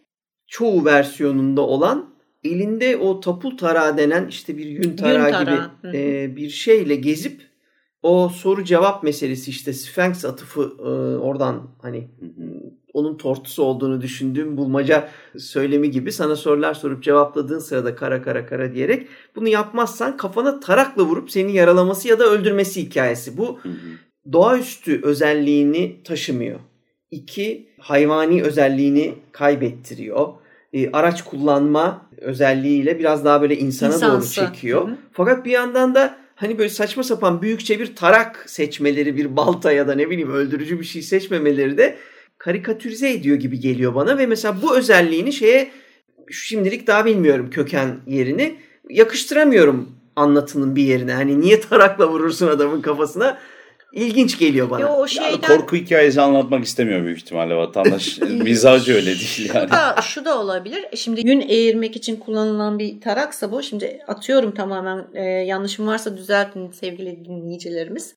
[0.46, 5.70] çoğu versiyonunda olan elinde o tapul tarağı denen işte bir yün tarağı, yün tarağı.
[5.82, 7.42] gibi e, bir şeyle gezip
[8.06, 10.82] o soru cevap meselesi işte Sphinx atıfı e,
[11.18, 12.08] oradan hani
[12.92, 18.74] onun tortusu olduğunu düşündüğüm bulmaca söylemi gibi sana sorular sorup cevapladığın sırada kara kara kara
[18.74, 23.38] diyerek bunu yapmazsan kafana tarakla vurup seni yaralaması ya da öldürmesi hikayesi.
[23.38, 23.58] Bu
[24.32, 26.60] doğaüstü özelliğini taşımıyor.
[27.10, 30.28] İki, hayvani özelliğini kaybettiriyor.
[30.72, 34.40] E, araç kullanma özelliğiyle biraz daha böyle insana İnsansı.
[34.40, 34.88] doğru çekiyor.
[34.88, 34.96] Hı hı.
[35.12, 39.88] Fakat bir yandan da hani böyle saçma sapan büyükçe bir tarak seçmeleri, bir balta ya
[39.88, 41.96] da ne bileyim öldürücü bir şey seçmemeleri de
[42.38, 45.70] karikatürize ediyor gibi geliyor bana ve mesela bu özelliğini şeye
[46.30, 48.56] şimdilik daha bilmiyorum köken yerini
[48.90, 51.12] yakıştıramıyorum anlatının bir yerine.
[51.12, 53.38] Hani niye tarakla vurursun adamın kafasına?
[53.96, 54.80] İlginç geliyor bana.
[54.80, 55.30] Yo, şeyden...
[55.30, 58.18] yani korku hikayesi anlatmak istemiyor büyük ihtimalle vatandaş.
[58.28, 59.70] Mizacı öyle değil yani.
[59.70, 60.84] Da, şu da olabilir.
[60.92, 63.62] E, şimdi yün eğirmek için kullanılan bir taraksa bu.
[63.62, 68.14] Şimdi atıyorum tamamen e, yanlışım varsa düzeltin sevgili dinleyicilerimiz.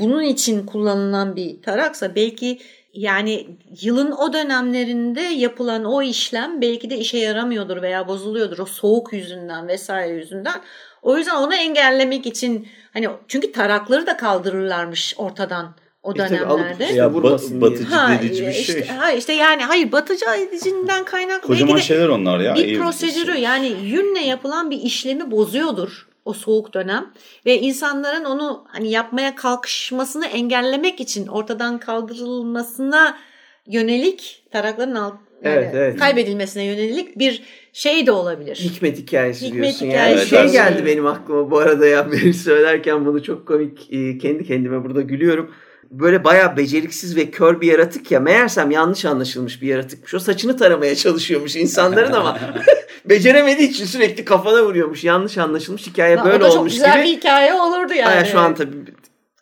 [0.00, 2.58] Bunun için kullanılan bir taraksa belki
[2.94, 3.46] yani
[3.82, 9.68] yılın o dönemlerinde yapılan o işlem belki de işe yaramıyordur veya bozuluyordur o soğuk yüzünden
[9.68, 10.60] vesaire yüzünden.
[11.02, 16.84] O yüzden onu engellemek için hani çünkü tarakları da kaldırırlarmış ortadan o dönemlerde.
[16.84, 18.80] E ya ba- batıcı ha, edici bir şey.
[18.80, 21.46] Işte, ha işte yani hayır batıcı edicinden kaynaklı.
[21.46, 22.54] Kocaman şeyler onlar ya.
[22.54, 27.12] Bir prosedürü yani yünle yapılan bir işlemi bozuyordur o soğuk dönem
[27.46, 33.18] ve insanların onu hani yapmaya kalkışmasını engellemek için ortadan kaldırılmasına
[33.66, 35.98] yönelik tarakların alt, yani evet, evet.
[35.98, 37.42] kaybedilmesine yönelik bir
[37.72, 38.56] şey de olabilir.
[38.56, 40.34] Hikmet hikayesi Hikmet diyorsun hikayesi.
[40.34, 40.50] yani.
[40.50, 44.84] Şey geldi benim aklıma bu arada ya beni söylerken bunu çok komik e, kendi kendime
[44.84, 45.50] burada gülüyorum.
[45.90, 48.20] Böyle bayağı beceriksiz ve kör bir yaratık ya.
[48.20, 50.14] Meğersem yanlış anlaşılmış bir yaratıkmış.
[50.14, 52.38] O saçını taramaya çalışıyormuş insanların ama
[53.04, 55.04] beceremediği için sürekli kafana vuruyormuş.
[55.04, 56.44] Yanlış anlaşılmış hikaye böyle olmuş gibi.
[56.44, 57.12] O da çok güzel gibi.
[57.12, 58.10] bir hikaye olurdu yani.
[58.10, 58.76] Aya şu an tabii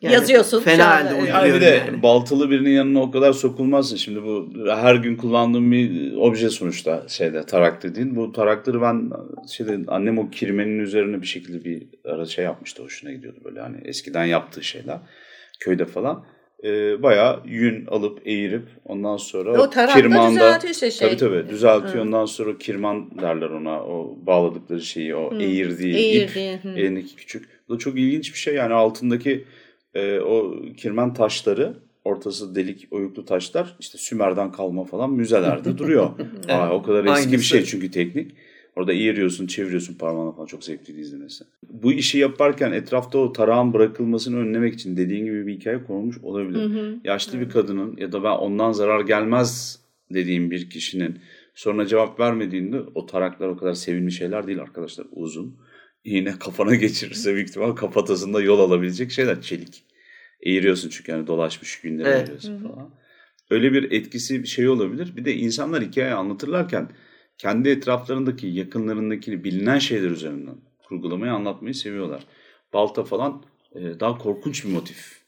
[0.01, 0.61] yani Yazıyorsun.
[0.61, 1.53] Fena halde uyduruyorum yani.
[1.53, 2.03] Bir de yani.
[2.03, 3.95] baltalı birinin yanına o kadar sokulmazsın.
[3.95, 8.15] Şimdi bu her gün kullandığım bir obje sonuçta şeyde tarak dediğin.
[8.15, 9.09] Bu tarakları ben
[9.47, 12.83] şeyde annem o kirmenin üzerine bir şekilde bir ara şey yapmıştı.
[12.83, 14.97] Hoşuna gidiyordu böyle hani eskiden yaptığı şeyler.
[15.59, 16.25] Köyde falan
[16.63, 21.07] e, bayağı yün alıp eğirip ondan sonra o kirmanda işte şey.
[21.07, 21.95] tabii tabii düzeltiyor.
[21.95, 22.01] Hı.
[22.01, 25.41] Ondan sonra kirman derler ona o bağladıkları şeyi o Hı.
[25.41, 26.69] eğirdiği, eğirdiği ip Hı.
[26.69, 27.49] elindeki küçük.
[27.69, 29.45] Bu da çok ilginç bir şey yani altındaki
[29.95, 31.73] e, o kirmen taşları
[32.05, 36.09] ortası delik oyuklu taşlar işte Sümer'den kalma falan müzelerde duruyor.
[36.19, 36.49] evet.
[36.49, 37.31] Aa, o kadar eski Aynısı.
[37.31, 38.31] bir şey çünkü teknik.
[38.75, 41.43] Orada eğiriyorsun, çeviriyorsun parmağına falan çok zevkli izlemesi.
[41.69, 46.59] Bu işi yaparken etrafta o tarağın bırakılmasını önlemek için dediğin gibi bir hikaye konulmuş olabilir.
[46.59, 46.95] Hı hı.
[47.03, 47.41] Yaşlı hı.
[47.41, 49.79] bir kadının ya da ben ondan zarar gelmez
[50.13, 51.17] dediğim bir kişinin
[51.55, 55.07] Sonra cevap vermediğinde o taraklar o kadar sevimli şeyler değil arkadaşlar.
[55.11, 55.55] Uzun.
[56.05, 59.41] Yine kafana geçirirse büyük ihtimal kafatasında yol alabilecek şeyler.
[59.41, 59.83] Çelik.
[60.41, 62.17] Eğiriyorsun çünkü yani dolaşmış günleri evet.
[62.17, 62.95] eğiriyorsun falan.
[63.49, 65.15] Öyle bir etkisi bir şey olabilir.
[65.15, 66.89] Bir de insanlar hikaye anlatırlarken
[67.37, 72.25] kendi etraflarındaki, yakınlarındaki bilinen şeyler üzerinden kurgulamayı anlatmayı seviyorlar.
[72.73, 73.43] Balta falan
[73.75, 75.20] e, daha korkunç bir motif.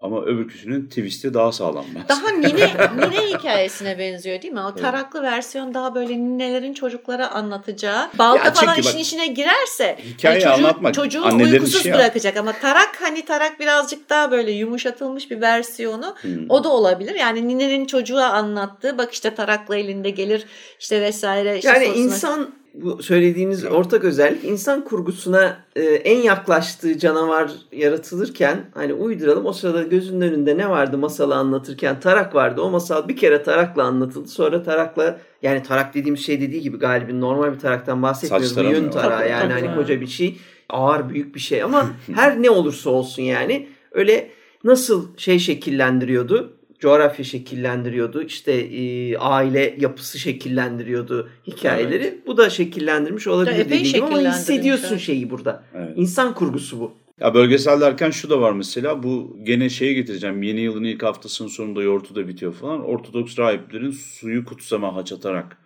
[0.00, 1.84] Ama öbürküsünün twist'i daha sağlam.
[2.08, 2.50] Daha nine,
[2.96, 4.60] nine hikayesine benziyor değil mi?
[4.60, 5.32] O taraklı evet.
[5.32, 8.08] versiyon daha böyle ninelerin çocuklara anlatacağı.
[8.18, 12.36] Balta ya falan işin bak, içine girerse hikaye yani çocuğu, anlatmak çocuğu uykusuz bırakacak.
[12.36, 16.14] Ama tarak hani tarak birazcık daha böyle yumuşatılmış bir versiyonu.
[16.20, 16.50] Hmm.
[16.50, 17.14] O da olabilir.
[17.14, 20.46] Yani ninenin çocuğa anlattığı bak işte tarakla elinde gelir
[20.78, 21.56] işte vesaire.
[21.56, 22.04] Işte yani sosuna...
[22.04, 29.52] insan bu söylediğiniz ortak özellik insan kurgusuna e, en yaklaştığı canavar yaratılırken hani uyduralım o
[29.52, 32.00] sırada gözünün önünde ne vardı masalı anlatırken?
[32.00, 32.60] Tarak vardı.
[32.60, 34.28] O masal bir kere tarakla anlatıldı.
[34.28, 38.56] Sonra tarakla yani tarak dediğim şey dediği gibi galibin normal bir taraktan bahsetmiyoruz.
[38.56, 41.62] Bir yön tarağı yani hani koca bir şey ağır büyük bir şey.
[41.62, 44.30] Ama her ne olursa olsun yani öyle
[44.64, 48.22] nasıl şey şekillendiriyordu coğrafya şekillendiriyordu.
[48.22, 52.04] İşte e, aile yapısı şekillendiriyordu hikayeleri.
[52.04, 52.26] Evet.
[52.26, 55.64] Bu da şekillendirmiş olabilir ya, dediğim gibi ama hissediyorsun şeyi burada.
[55.74, 55.92] Evet.
[55.96, 56.92] İnsan kurgusu bu.
[57.20, 61.48] Ya bölgesel derken şu da var mesela bu gene şeye getireceğim yeni yılın ilk haftasının
[61.48, 62.84] sonunda yortuda bitiyor falan.
[62.84, 65.56] Ortodoks rahiplerin suyu kutsama haç atarak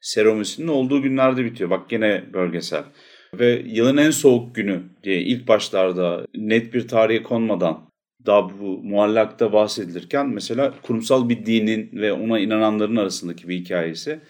[0.00, 1.70] seremonisinin olduğu günlerde bitiyor.
[1.70, 2.84] Bak gene bölgesel.
[3.38, 7.91] Ve yılın en soğuk günü diye ilk başlarda net bir tarihe konmadan
[8.26, 14.20] daha bu muallakta bahsedilirken mesela kurumsal bir dinin ve ona inananların arasındaki bir hikayesi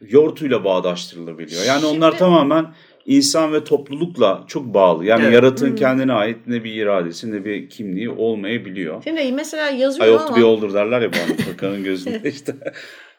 [0.00, 1.64] yortuyla bağdaştırılabiliyor.
[1.64, 1.96] Yani Şimdi...
[1.96, 2.66] onlar tamamen
[3.06, 5.04] insan ve toplulukla çok bağlı.
[5.04, 5.34] Yani evet.
[5.34, 5.76] yaratığın hmm.
[5.76, 9.02] kendine ait ne bir iradesi ne bir kimliği olmayabiliyor.
[9.04, 10.36] Şimdi mesela yazıyorum ama...
[10.36, 12.54] bir oldur derler ya bana bakanın gözünde işte.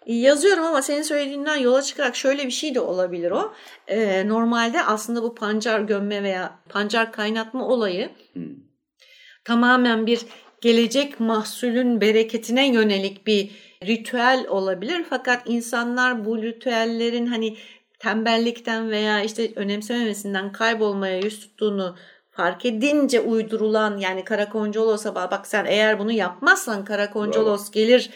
[0.06, 3.54] Yazıyorum ama senin söylediğinden yola çıkarak şöyle bir şey de olabilir o.
[3.88, 8.66] Ee, normalde aslında bu pancar gömme veya pancar kaynatma olayı hmm
[9.46, 10.22] tamamen bir
[10.62, 13.52] gelecek mahsulün bereketine yönelik bir
[13.84, 15.06] ritüel olabilir.
[15.10, 17.58] Fakat insanlar bu ritüellerin hani
[18.00, 21.96] tembellikten veya işte önemsememesinden kaybolmaya yüz tuttuğunu
[22.32, 28.10] fark edince uydurulan yani Karakoncolos'a bak sen eğer bunu yapmazsan Karakoncolos gelir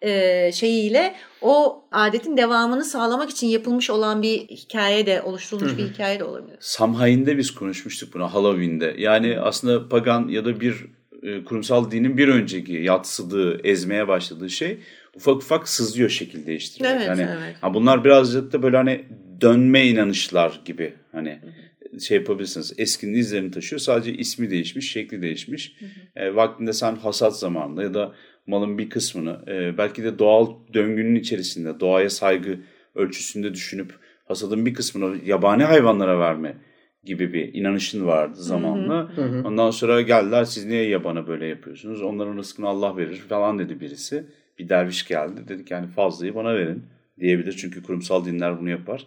[0.00, 1.14] e, şeyiyle
[1.44, 5.78] o adetin devamını sağlamak için yapılmış olan bir hikaye de oluşturulmuş Hı-hı.
[5.78, 6.56] bir hikaye de olabilir.
[6.60, 8.94] Samhain'de biz konuşmuştuk bunu Halloween'de.
[8.98, 10.86] Yani aslında pagan ya da bir
[11.22, 14.78] e, kurumsal dinin bir önceki yatsıdığı, ezmeye başladığı şey
[15.16, 16.94] ufak ufak sızıyor şekil değiştiriyor.
[16.94, 17.56] Evet, yani evet.
[17.60, 19.04] Ha bunlar birazcık da böyle hani
[19.40, 22.00] dönme inanışlar gibi hani Hı-hı.
[22.00, 22.72] şey yapabilirsiniz.
[22.78, 23.80] Eskinin izlerini taşıyor.
[23.80, 25.76] Sadece ismi değişmiş, şekli değişmiş.
[26.16, 28.14] E, vaktinde sen hasat zamanında ya da
[28.46, 32.58] malın bir kısmını e, belki de doğal döngünün içerisinde doğaya saygı
[32.94, 33.92] ölçüsünde düşünüp
[34.24, 36.56] hasadın bir kısmını yabani hayvanlara verme
[37.04, 39.16] gibi bir inanışın vardı zamanla.
[39.16, 39.48] Hı hı.
[39.48, 42.02] Ondan sonra geldiler siz niye yabana böyle yapıyorsunuz?
[42.02, 44.26] Onların rızkını Allah verir falan dedi birisi.
[44.58, 46.82] Bir derviş geldi dedi ki yani fazlayı bana verin
[47.20, 47.52] diyebilir.
[47.52, 49.06] Çünkü kurumsal dinler bunu yapar.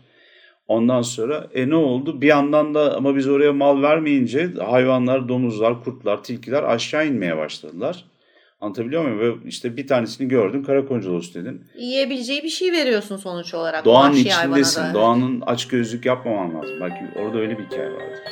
[0.67, 2.21] Ondan sonra e ne oldu?
[2.21, 8.05] Bir yandan da ama biz oraya mal vermeyince hayvanlar, domuzlar, kurtlar, tilkiler aşağı inmeye başladılar.
[8.61, 9.19] Anlatabiliyor muyum?
[9.19, 10.63] Ve işte bir tanesini gördüm.
[10.63, 11.63] Karakoncolos dedim.
[11.77, 13.85] Yiyebileceği bir şey veriyorsun sonuç olarak.
[13.85, 14.81] Doğanın içindesin.
[14.81, 14.93] Da.
[14.93, 16.75] Doğanın aç gözlük yapmaman lazım.
[16.81, 18.23] Belki orada öyle bir hikaye vardı.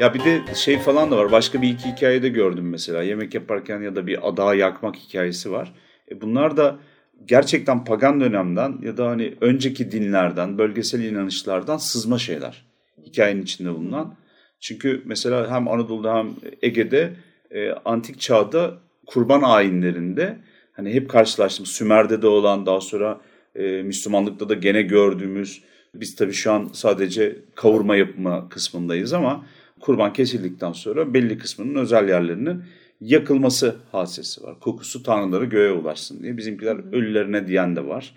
[0.00, 1.32] Ya bir de şey falan da var.
[1.32, 3.02] Başka bir iki hikayede gördüm mesela.
[3.02, 5.72] Yemek yaparken ya da bir adağı yakmak hikayesi var.
[6.10, 6.78] E bunlar da
[7.24, 12.64] gerçekten pagan dönemden ya da hani önceki dinlerden, bölgesel inanışlardan sızma şeyler.
[13.06, 14.14] Hikayenin içinde bulunan.
[14.60, 16.30] Çünkü mesela hem Anadolu'da hem
[16.62, 17.12] Ege'de
[17.50, 20.38] e, antik çağda kurban ayinlerinde
[20.72, 23.20] hani hep karşılaştığımız Sümer'de de olan daha sonra
[23.54, 25.62] e, Müslümanlıkta da gene gördüğümüz
[25.94, 29.46] biz tabii şu an sadece kavurma yapma kısmındayız ama
[29.80, 32.62] kurban kesildikten sonra belli kısmının özel yerlerinin
[33.00, 34.60] yakılması hadisesi var.
[34.60, 36.36] Kokusu tanrıları göğe ulaşsın diye.
[36.36, 38.14] Bizimkiler ölülerine diyen de var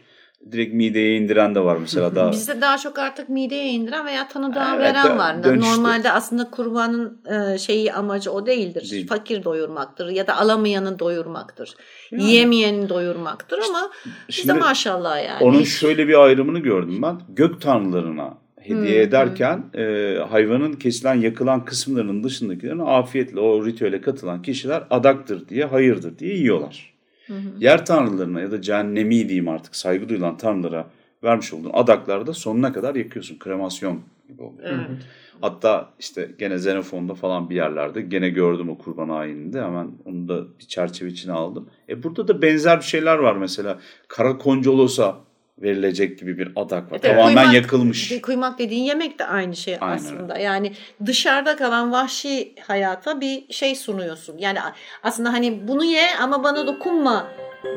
[0.52, 2.32] direkt mideye indiren de var mesela daha.
[2.32, 5.44] Bizde daha çok artık mideye indiren veya tanıdığa evet, veren var.
[5.44, 5.72] Dönüştü.
[5.72, 8.91] Normalde aslında kurbanın e, şeyi amacı o değildir.
[8.91, 9.08] Değil.
[9.08, 11.76] Fakir doyurmaktır ya da alamayanı doyurmaktır.
[12.12, 12.24] Yani.
[12.24, 13.91] Yiyemeyeni doyurmaktır ama
[14.30, 15.44] bizde maşallah yani.
[15.44, 17.22] Onun şöyle bir ayrımını gördüm ben.
[17.30, 19.82] Gök tanrılarına hediye hmm, ederken hmm.
[19.82, 26.36] E, hayvanın kesilen yakılan kısımlarının dışındakilerini afiyetle o ritüele katılan kişiler adaktır diye hayırdır diye
[26.36, 26.93] yiyorlar.
[27.34, 27.63] Hı hı.
[27.63, 30.88] Yer tanrılarına ya da cehennemi diyeyim artık saygı duyulan tanrılara
[31.23, 33.39] vermiş olduğun adaklarda sonuna kadar yakıyorsun.
[33.39, 34.69] Kremasyon gibi oluyor.
[34.69, 35.01] Evet.
[35.41, 39.61] Hatta işte gene Xenofon'da falan bir yerlerde gene gördüm o kurban ayininde.
[39.61, 41.69] Hemen onu da bir çerçeve içine aldım.
[41.89, 43.79] E burada da benzer bir şeyler var mesela.
[44.07, 45.17] Kara Koncolos'a
[45.62, 46.99] verilecek gibi bir adak var.
[47.04, 48.22] Evet, Tamamen kuymak, yakılmış.
[48.22, 49.95] Kuymak dediğin yemek de aynı şey Aynen.
[49.95, 50.38] aslında.
[50.38, 50.74] Yani
[51.06, 54.38] dışarıda kalan vahşi hayata bir şey sunuyorsun.
[54.38, 54.60] Yani
[55.04, 57.28] aslında hani bunu ye ama bana dokunma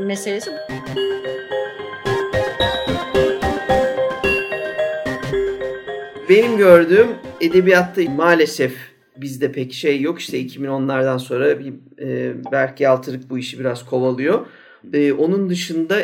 [0.01, 0.51] meselesi.
[6.29, 7.09] Benim gördüğüm
[7.41, 8.77] edebiyatta maalesef
[9.17, 10.21] bizde pek şey yok.
[10.21, 14.47] İşte 2010'lardan sonra bir e, Berk Yaltırık bu işi biraz kovalıyor.
[14.93, 15.97] E, onun dışında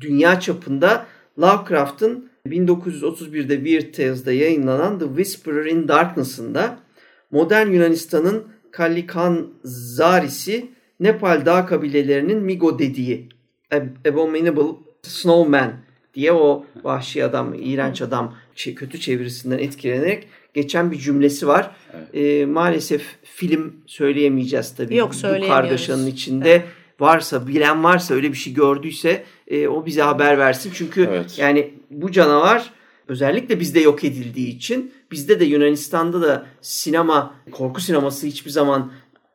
[0.00, 1.06] dünya çapında
[1.38, 6.78] Lovecraft'ın 1931'de Weird Tales'da yayınlanan The Whisperer in Darkness'ında
[7.30, 10.70] modern Yunanistan'ın Kallikan Zarisi
[11.00, 13.28] Nepal dağ kabilelerinin Migo dediği
[14.08, 15.72] Abominable Snowman
[16.14, 21.70] diye o vahşi adam, iğrenç adam kötü çevirisinden etkilenerek geçen bir cümlesi var.
[21.94, 22.14] Evet.
[22.14, 24.96] E, maalesef film söyleyemeyeceğiz tabii.
[24.96, 26.64] Yok Bu kargaşanın içinde evet.
[27.00, 30.72] Varsa, bilen varsa öyle bir şey gördüyse e, o bize haber versin.
[30.74, 31.38] Çünkü evet.
[31.38, 32.70] yani bu canavar
[33.08, 38.92] özellikle bizde yok edildiği için bizde de Yunanistan'da da sinema, korku sineması hiçbir zaman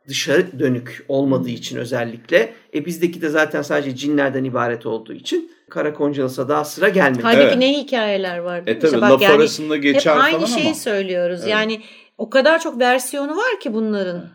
[0.08, 2.54] dışarı dönük olmadığı için özellikle.
[2.74, 7.22] E bizdeki de zaten sadece cinlerden ibaret olduğu için Karakoncalısa daha sıra gelmedi.
[7.24, 7.58] Halbuki evet.
[7.58, 8.92] ne hikayeler var değil e, mi?
[8.92, 10.76] Tabii, laf yani, arasında geçer hep aynı şeyi ama.
[10.76, 11.40] söylüyoruz.
[11.40, 11.52] Evet.
[11.52, 11.82] Yani
[12.18, 14.30] o kadar çok versiyonu var ki bunların.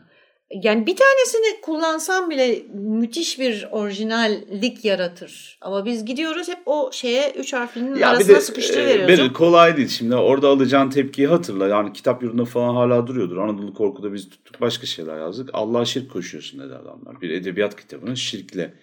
[0.50, 5.58] Yani bir tanesini kullansam bile müthiş bir orijinallik yaratır.
[5.60, 9.30] Ama biz gidiyoruz hep o şeye üç harflinin ya arasına de, sıkıştırıveriyoruz.
[9.30, 9.88] E, kolay değil.
[9.88, 11.68] Şimdi orada alacağın tepkiyi hatırla.
[11.68, 13.36] Yani kitap yurdunda falan hala duruyordur.
[13.36, 15.50] Anadolu Korku'da biz tuttuk başka şeyler yazdık.
[15.52, 17.20] Allah'a şirk koşuyorsun dedi adamlar.
[17.20, 18.74] Bir edebiyat kitabının şirkle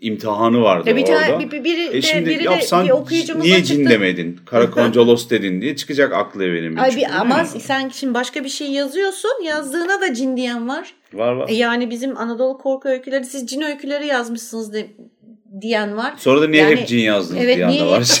[0.00, 1.50] imtihanı vardı e bir tane, orada.
[1.50, 4.40] Bir, biri e şimdi biri yapsan de, bir niye cin demedin?
[4.46, 6.76] Karakoncalos dedin diye çıkacak aklı evinin.
[6.76, 10.94] Ay bir, ama sen şimdi başka bir şey yazıyorsun yazdığına da cin diyen var.
[11.14, 11.48] Var var.
[11.48, 14.86] E yani bizim Anadolu korku öyküleri siz cin öyküleri yazmışsınız de,
[15.60, 16.14] diyen var.
[16.18, 18.02] Sonra da niye yani, hep cin yazdınız evet, diyen de var.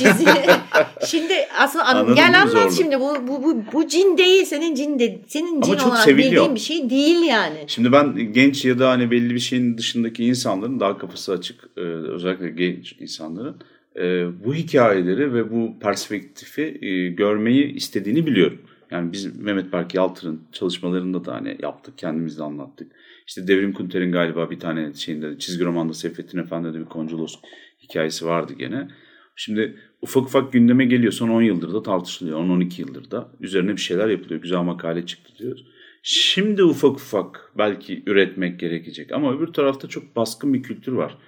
[1.06, 2.72] şimdi aslında Anladın gel anlat zorlu.
[2.72, 6.32] şimdi bu, bu, bu, bu cin değil senin cin de, senin cin Ama olarak seviliyor.
[6.32, 7.64] bildiğin bir şey değil yani.
[7.66, 11.80] Şimdi ben genç ya da hani belli bir şeyin dışındaki insanların daha kafası açık e,
[11.80, 13.56] özellikle genç insanların
[13.96, 18.58] e, bu hikayeleri ve bu perspektifi e, görmeyi istediğini biliyorum.
[18.90, 22.92] Yani biz Mehmet Berk Yaltır'ın çalışmalarında da hani yaptık, kendimiz de anlattık.
[23.26, 27.34] İşte Devrim Kunter'in galiba bir tane şeyinde çizgi romanda Seyfettin Efendi'de bir Konculos
[27.82, 28.88] hikayesi vardı gene.
[29.36, 31.12] Şimdi ufak ufak gündeme geliyor.
[31.12, 32.40] Son 10 yıldır da tartışılıyor.
[32.40, 33.30] 10-12 yıldır da.
[33.40, 34.42] Üzerine bir şeyler yapılıyor.
[34.42, 35.58] Güzel makale çıktı diyor.
[36.02, 39.12] Şimdi ufak ufak belki üretmek gerekecek.
[39.12, 41.18] Ama öbür tarafta çok baskın bir kültür var.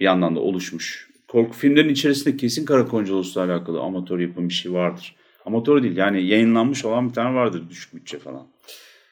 [0.00, 1.08] Bir yandan da oluşmuş.
[1.28, 5.16] Korku filmlerin içerisinde kesin Karakoncolos'la alakalı amatör yapım bir şey vardır.
[5.44, 8.46] Amatör değil yani yayınlanmış olan bir tane vardır düşük bütçe falan.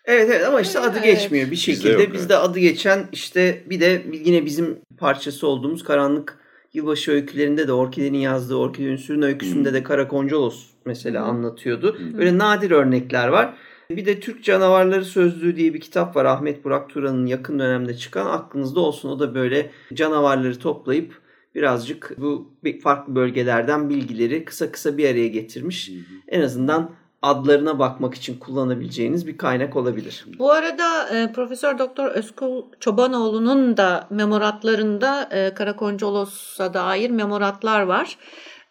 [0.07, 1.05] Evet evet ama işte adı evet.
[1.05, 1.89] geçmiyor bir şekilde.
[1.89, 2.45] Bizde, yok, Bizde evet.
[2.45, 6.39] adı geçen işte bir de yine bizim parçası olduğumuz Karanlık
[6.73, 9.75] Yılbaşı öykülerinde de Orkide'nin yazdığı Orkide Ünsür'ün öyküsünde hmm.
[9.75, 11.31] de Karakoncolos mesela hmm.
[11.31, 11.99] anlatıyordu.
[11.99, 12.19] Hmm.
[12.19, 13.55] Böyle nadir örnekler var.
[13.91, 16.25] Bir de Türk Canavarları Sözlüğü diye bir kitap var.
[16.25, 18.27] Ahmet Burak Turan'ın yakın dönemde çıkan.
[18.27, 21.21] Aklınızda olsun o da böyle canavarları toplayıp
[21.55, 22.53] birazcık bu
[22.83, 25.89] farklı bölgelerden bilgileri kısa kısa bir araya getirmiş.
[25.89, 25.93] Hı
[26.29, 26.91] En azından
[27.27, 30.24] adlarına bakmak için kullanabileceğiniz bir kaynak olabilir.
[30.39, 38.18] Bu arada e, Profesör Doktor Özkul Çobanoğlu'nun da memoratlarında e, Karakoncalos'a dair memoratlar var.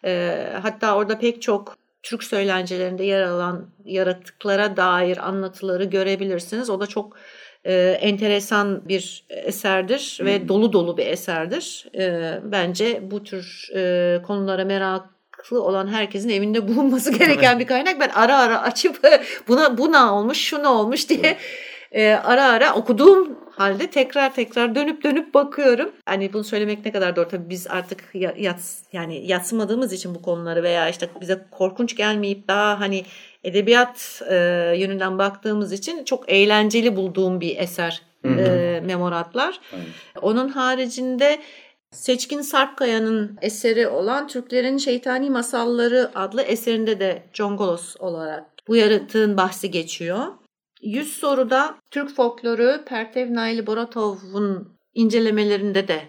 [0.04, 6.70] E, hatta orada pek çok Türk söylencelerinde yer alan yaratıklara dair anlatıları görebilirsiniz.
[6.70, 7.16] O da çok
[7.64, 10.48] e, enteresan bir eserdir ve hmm.
[10.48, 11.86] dolu dolu bir eserdir.
[11.98, 15.15] E, bence bu tür e, konulara merak
[15.46, 18.00] meraklı olan herkesin evinde bulunması gereken bir kaynak.
[18.00, 19.00] Ben ara ara açıp
[19.48, 21.36] buna bu ne olmuş, şu ne olmuş diye
[21.92, 25.90] e, ara ara okuduğum halde tekrar tekrar dönüp dönüp bakıyorum.
[26.06, 28.04] Hani bunu söylemek ne kadar doğru tabii biz artık
[28.38, 33.04] yats yani yatsımadığımız için bu konuları veya işte bize korkunç gelmeyip daha hani
[33.44, 34.34] edebiyat e,
[34.76, 39.60] yönünden baktığımız için çok eğlenceli bulduğum bir eser e, memoratlar.
[39.74, 39.86] Evet.
[40.22, 41.38] Onun haricinde
[41.96, 49.70] Seçkin Sarpkaya'nın eseri olan Türklerin Şeytani Masalları adlı eserinde de Congolos olarak bu yaratığın bahsi
[49.70, 50.26] geçiyor.
[50.82, 56.02] Yüz soruda Türk folkloru Pertev Naili Boratov'un incelemelerinde de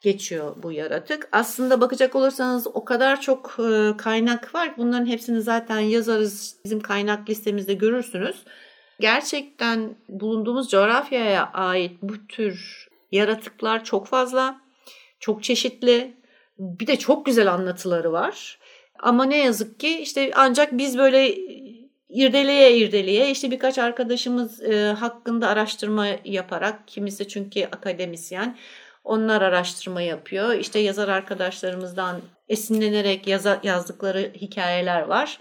[0.00, 1.28] geçiyor bu yaratık.
[1.32, 4.74] Aslında bakacak olursanız o kadar çok e, kaynak var.
[4.76, 6.56] Bunların hepsini zaten yazarız.
[6.64, 8.36] Bizim kaynak listemizde görürsünüz.
[9.00, 14.67] Gerçekten bulunduğumuz coğrafyaya ait bu tür yaratıklar çok fazla.
[15.20, 16.16] Çok çeşitli.
[16.58, 18.58] Bir de çok güzel anlatıları var.
[18.98, 21.34] Ama ne yazık ki işte ancak biz böyle
[22.08, 28.56] irdeleye irdeleye işte birkaç arkadaşımız e, hakkında araştırma yaparak kimisi çünkü akademisyen
[29.04, 30.54] onlar araştırma yapıyor.
[30.54, 35.38] İşte yazar arkadaşlarımızdan esinlenerek yaza, yazdıkları hikayeler var.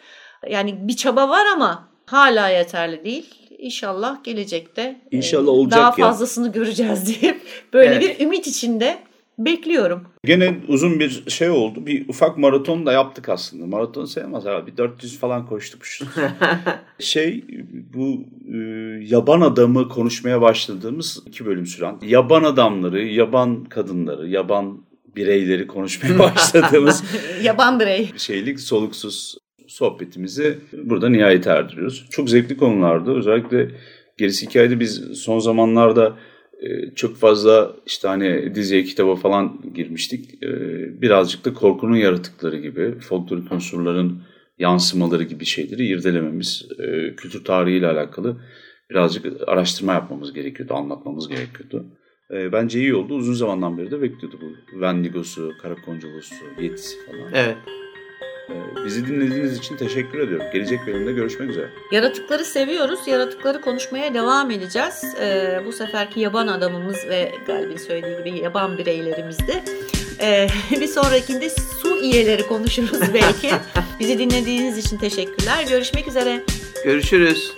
[0.50, 3.36] Yani bir çaba var ama hala yeterli değil.
[3.58, 4.82] İnşallah gelecekte
[5.12, 6.52] e, İnşallah olacak daha fazlasını ya.
[6.52, 7.38] göreceğiz diye
[7.74, 8.20] böyle evet.
[8.20, 8.98] bir ümit içinde
[9.38, 10.04] bekliyorum.
[10.24, 11.86] Gene uzun bir şey oldu.
[11.86, 13.66] Bir ufak maraton da yaptık aslında.
[13.66, 14.68] Maraton sayılmaz herhalde.
[14.68, 15.82] Bir 400 falan koştuk.
[17.00, 17.46] şey
[17.94, 18.24] bu
[18.54, 18.58] e,
[19.02, 24.82] yaban adamı konuşmaya başladığımız iki bölüm süren yaban adamları, yaban kadınları, yaban
[25.16, 27.04] bireyleri konuşmaya başladığımız
[27.44, 29.38] yaban birey şeylik soluksuz
[29.68, 32.06] sohbetimizi burada nihayet erdiriyoruz.
[32.10, 33.18] Çok zevkli konulardı.
[33.18, 33.72] Özellikle
[34.18, 36.18] gerisi hikayede biz son zamanlarda
[36.96, 40.44] çok fazla işte hani diziye kitaba falan girmiştik.
[40.44, 40.50] E,
[41.02, 44.22] birazcık da korkunun yaratıkları gibi, folklorik unsurların
[44.60, 48.38] yansımaları gibi şeyleri irdelememiz, e, kültür tarihiyle alakalı
[48.90, 51.86] birazcık araştırma yapmamız gerekiyordu, anlatmamız gerekiyordu.
[52.30, 53.16] Bence iyi oldu.
[53.16, 57.34] Uzun zamandan beri de bekliyordu bu Vendigos'u, Karakoncolosu, Yetisi falan.
[57.34, 57.58] Evet.
[58.50, 60.46] Ee, bizi dinlediğiniz için teşekkür ediyorum.
[60.54, 61.70] Gelecek bölümde görüşmek üzere.
[61.92, 63.00] Yaratıkları seviyoruz.
[63.08, 65.04] Yaratıkları konuşmaya devam edeceğiz.
[65.22, 69.64] Ee, bu seferki yaban adamımız ve Galip'in söylediği gibi yaban bireylerimizdi.
[70.22, 73.52] Ee, bir sonrakinde su iyeleri konuşuruz belki.
[74.00, 75.66] Bizi dinlediğiniz için teşekkürler.
[75.70, 76.44] Görüşmek üzere.
[76.84, 77.54] Görüşürüz.